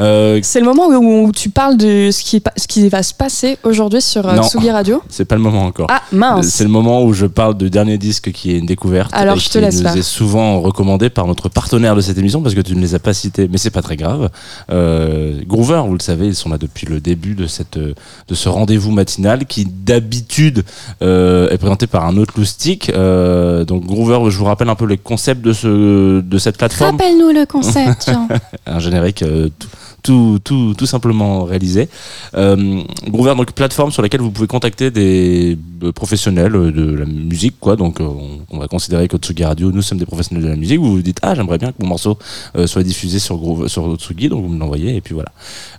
Euh, 0.00 0.40
C'est 0.42 0.60
le 0.60 0.66
moment 0.66 0.88
où, 0.88 1.26
où 1.26 1.32
tu 1.32 1.50
parles 1.50 1.76
de 1.76 2.10
ce 2.10 2.22
qui, 2.22 2.42
ce 2.56 2.66
qui 2.66 2.88
va 2.88 3.02
se 3.02 3.14
passer 3.14 3.58
aujourd'hui 3.62 4.00
sur 4.02 4.26
euh, 4.26 4.34
Non. 4.34 4.42
Tsugi 4.42 4.70
Radio. 4.70 5.02
c'est 5.08 5.24
pas 5.24 5.36
le 5.36 5.42
moment 5.42 5.64
encore. 5.64 5.86
Ah 5.90 6.02
mince 6.12 6.48
C'est 6.48 6.64
le 6.64 6.70
moment 6.70 7.04
où 7.04 7.12
je 7.12 7.26
parle 7.26 7.56
du 7.56 7.70
dernier 7.70 7.98
disque 7.98 8.32
qui 8.32 8.52
est 8.52 8.58
une 8.58 8.66
découverte 8.66 9.10
Alors, 9.14 9.36
et 9.36 9.40
je 9.40 9.48
te 9.48 9.58
laisse 9.58 9.76
nous 9.76 9.82
faire. 9.82 9.96
est 9.96 10.02
souvent 10.02 10.60
recommandé 10.60 11.10
par 11.10 11.26
notre 11.26 11.48
partenaire 11.48 11.94
de 11.96 12.00
cette 12.00 12.18
émission 12.18 12.42
parce 12.42 12.54
que 12.54 12.60
tu 12.60 12.74
ne 12.74 12.80
les 12.80 12.94
as 12.94 12.98
pas 12.98 13.14
cités, 13.14 13.48
mais 13.50 13.58
c'est 13.58 13.70
pas 13.70 13.82
très 13.82 13.96
grave. 13.96 14.30
Euh, 14.70 15.40
Groover, 15.46 15.82
vous 15.86 15.94
le 15.94 16.00
savez, 16.00 16.26
ils 16.26 16.34
sont 16.34 16.48
là 16.48 16.58
depuis 16.58 16.86
le 16.86 17.00
début 17.00 17.34
de 17.34 17.46
cette 17.46 17.76
euh, 17.76 17.94
de 18.28 18.34
ce 18.34 18.48
rendez-vous 18.48 18.90
matinal 18.94 19.46
qui 19.46 19.66
d'habitude 19.66 20.64
euh, 21.02 21.50
est 21.50 21.58
présenté 21.58 21.86
par 21.86 22.06
un 22.06 22.16
autre 22.16 22.34
loustic. 22.36 22.90
Euh, 22.90 23.64
donc 23.64 23.84
Groover, 23.84 24.30
je 24.30 24.38
vous 24.38 24.44
rappelle 24.44 24.68
un 24.68 24.74
peu 24.74 24.86
les 24.86 24.98
concepts 24.98 25.42
de 25.42 25.52
ce 25.52 26.20
de 26.20 26.38
cette 26.38 26.56
plateforme 26.56 26.96
Rappelle-nous 26.96 27.30
le 27.30 27.46
concept, 27.46 28.10
Jean. 28.10 28.28
un 28.66 28.78
générique 28.78 29.22
euh, 29.22 29.48
tout, 29.58 29.68
tout, 30.04 30.38
tout, 30.44 30.74
tout 30.76 30.86
simplement 30.86 31.44
réalisé. 31.44 31.88
Euh, 32.36 32.82
Groover, 33.08 33.34
donc 33.34 33.52
plateforme 33.52 33.90
sur 33.90 34.02
laquelle 34.02 34.20
vous 34.20 34.30
pouvez 34.30 34.46
contacter 34.46 34.90
des 34.90 35.58
euh, 35.82 35.92
professionnels 35.92 36.52
de 36.52 36.94
la 36.94 37.06
musique, 37.06 37.58
quoi. 37.58 37.74
Donc 37.74 38.00
euh, 38.00 38.08
on, 38.50 38.58
va 38.58 38.68
considérer 38.68 39.08
que 39.08 39.16
Tsugi 39.16 39.44
Radio, 39.44 39.72
nous 39.72 39.82
sommes 39.82 39.98
des 39.98 40.06
professionnels 40.06 40.44
de 40.44 40.50
la 40.50 40.56
musique. 40.56 40.78
Vous 40.78 40.92
vous 40.92 41.02
dites 41.02 41.18
ah 41.22 41.34
j'aimerais 41.34 41.56
bien 41.58 41.72
que 41.72 41.76
mon 41.80 41.88
morceau 41.88 42.18
euh, 42.56 42.66
soit 42.66 42.82
diffusé 42.82 43.18
sur 43.18 43.38
Groove, 43.38 43.66
sur 43.68 43.96
Tsugi, 43.96 44.28
donc 44.28 44.42
vous 44.42 44.50
me 44.50 44.58
l'envoyez 44.58 44.94
et 44.94 45.00
puis 45.00 45.14
voilà. 45.14 45.32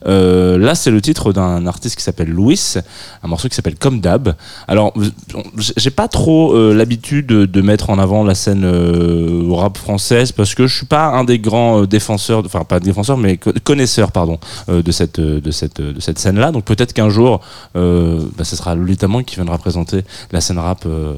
Euh, 0.07 0.57
là 0.57 0.73
c'est 0.73 0.91
le 0.91 1.01
titre 1.01 1.31
d'un 1.31 1.67
artiste 1.67 1.95
qui 1.95 2.03
s'appelle 2.03 2.29
Louis, 2.29 2.59
un 3.23 3.27
morceau 3.27 3.47
qui 3.47 3.55
s'appelle 3.55 3.77
Comme 3.77 4.01
d'hab. 4.01 4.33
Alors 4.67 4.91
j'ai 5.77 5.91
pas 5.91 6.07
trop 6.07 6.55
euh, 6.55 6.73
l'habitude 6.73 7.27
de, 7.27 7.61
mettre 7.61 7.89
en 7.91 7.99
avant 7.99 8.23
la 8.23 8.35
scène 8.35 8.63
euh, 8.63 9.43
rap 9.51 9.77
française 9.77 10.31
parce 10.31 10.55
que 10.55 10.65
je 10.65 10.75
suis 10.75 10.85
pas 10.87 11.09
un 11.09 11.23
des 11.23 11.37
grands 11.37 11.85
défenseurs, 11.85 12.43
enfin 12.45 12.63
pas 12.63 12.79
défenseur 12.79 13.17
mais 13.17 13.37
co- 13.37 13.53
connaisseur 13.63 14.11
pardon 14.15 14.39
euh, 14.69 14.81
de 14.81 14.91
cette 14.91 15.19
euh, 15.19 15.41
de 15.41 15.51
cette 15.51 15.81
de 15.81 15.99
cette 15.99 16.19
scène 16.19 16.39
là. 16.39 16.51
Donc 16.51 16.63
peut-être 16.63 16.93
qu'un 16.93 17.09
jour 17.09 17.41
euh, 17.75 18.23
bah, 18.37 18.45
ce 18.45 18.55
sera 18.55 18.73
Lolita 18.73 19.07
Mang 19.07 19.23
qui 19.23 19.35
viendra 19.35 19.57
présenter 19.57 20.03
la 20.31 20.39
scène 20.41 20.57
rap 20.57 20.83
euh, 20.85 21.15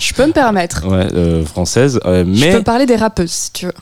Je 0.00 0.12
peux 0.14 0.26
me 0.26 0.32
permettre. 0.32 0.86
ouais, 0.92 1.06
euh, 1.14 1.44
française. 1.44 2.00
Euh, 2.04 2.24
Je 2.34 2.56
peux 2.56 2.62
parler 2.64 2.86
des 2.86 2.96
rappeuses 2.96 3.30
si 3.30 3.52
tu 3.52 3.66
veux. 3.66 3.74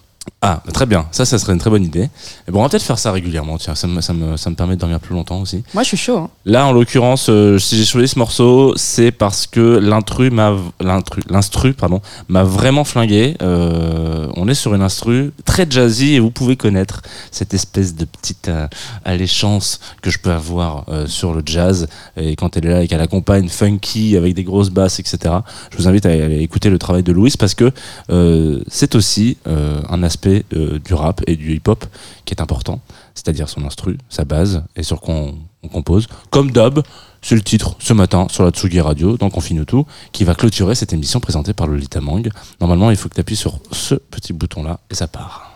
Ah, 0.48 0.62
bah, 0.64 0.70
très 0.70 0.86
bien. 0.86 1.06
Ça, 1.10 1.24
ça 1.24 1.38
serait 1.40 1.54
une 1.54 1.58
très 1.58 1.70
bonne 1.70 1.82
idée. 1.82 2.08
Et 2.46 2.52
bon, 2.52 2.60
on 2.60 2.62
va 2.62 2.68
peut-être 2.68 2.84
faire 2.84 3.00
ça 3.00 3.10
régulièrement. 3.10 3.58
Tiens, 3.58 3.74
ça 3.74 3.88
me, 3.88 4.00
ça 4.00 4.12
me, 4.12 4.36
ça 4.36 4.48
me 4.48 4.54
permet 4.54 4.76
de 4.76 4.80
dormir 4.80 5.00
plus 5.00 5.12
longtemps 5.12 5.40
aussi. 5.40 5.64
Moi 5.74 5.82
je 5.82 5.88
suis 5.88 5.96
chaud. 5.96 6.18
hein. 6.18 6.30
Là, 6.44 6.66
en 6.66 6.72
l'occurrence, 6.72 7.26
euh, 7.30 7.58
si 7.58 7.76
j'ai 7.76 7.84
choisi 7.84 8.06
ce 8.06 8.16
morceau, 8.16 8.72
c'est 8.76 9.10
parce 9.10 9.48
que 9.48 9.78
l'instru 9.78 10.30
m'a, 10.30 10.54
l'instru, 10.80 11.22
l'instru, 11.28 11.72
pardon, 11.74 12.00
m'a 12.28 12.44
vraiment 12.44 12.84
flingué. 12.84 13.34
Euh, 13.42 14.28
on 14.36 14.46
est 14.46 14.54
sur 14.54 14.72
une 14.72 14.82
instru 14.82 15.32
très 15.44 15.66
jazzy 15.68 16.14
et 16.14 16.20
vous 16.20 16.30
pouvez 16.30 16.54
connaître 16.54 17.02
cette 17.32 17.52
espèce 17.52 17.96
de 17.96 18.04
petite 18.04 18.46
euh, 18.48 18.68
alléchance 19.04 19.80
que 20.00 20.10
je 20.10 20.20
peux 20.20 20.30
avoir 20.30 20.84
sur 21.06 21.34
le 21.34 21.42
jazz 21.44 21.88
et 22.16 22.36
quand 22.36 22.56
elle 22.56 22.66
est 22.66 22.70
là 22.70 22.82
et 22.82 22.88
qu'elle 22.88 23.00
accompagne 23.00 23.48
funky 23.48 24.16
avec 24.16 24.34
des 24.34 24.44
grosses 24.44 24.70
basses, 24.70 25.00
etc. 25.00 25.34
Je 25.72 25.76
vous 25.76 25.88
invite 25.88 26.06
à 26.06 26.10
aller 26.10 26.38
écouter 26.40 26.70
le 26.70 26.78
travail 26.78 27.02
de 27.02 27.10
Louis 27.12 27.34
parce 27.36 27.54
que 27.54 27.72
c'est 28.68 28.94
aussi 28.94 29.36
un 29.46 30.02
aspect 30.02 30.35
euh, 30.54 30.78
du 30.78 30.94
rap 30.94 31.22
et 31.26 31.36
du 31.36 31.54
hip-hop 31.54 31.84
qui 32.24 32.34
est 32.34 32.40
important, 32.40 32.80
c'est-à-dire 33.14 33.48
son 33.48 33.64
instru, 33.64 33.98
sa 34.08 34.24
base 34.24 34.64
et 34.76 34.82
sur 34.82 35.00
quoi 35.00 35.14
on, 35.14 35.34
on 35.62 35.68
compose. 35.68 36.08
Comme 36.30 36.50
Dub, 36.50 36.80
c'est 37.22 37.34
le 37.34 37.42
titre 37.42 37.76
ce 37.78 37.92
matin 37.92 38.26
sur 38.30 38.44
la 38.44 38.50
Tsugi 38.50 38.80
Radio, 38.80 39.16
donc 39.16 39.36
on 39.36 39.40
finit 39.40 39.64
tout, 39.64 39.86
qui 40.12 40.24
va 40.24 40.34
clôturer 40.34 40.74
cette 40.74 40.92
émission 40.92 41.20
présentée 41.20 41.52
par 41.54 41.66
Lolita 41.66 42.00
Mang. 42.00 42.28
Normalement, 42.60 42.90
il 42.90 42.96
faut 42.96 43.08
que 43.08 43.14
tu 43.14 43.20
appuies 43.20 43.36
sur 43.36 43.60
ce 43.72 43.94
petit 43.94 44.32
bouton-là 44.32 44.80
et 44.90 44.94
ça 44.94 45.08
part. 45.08 45.55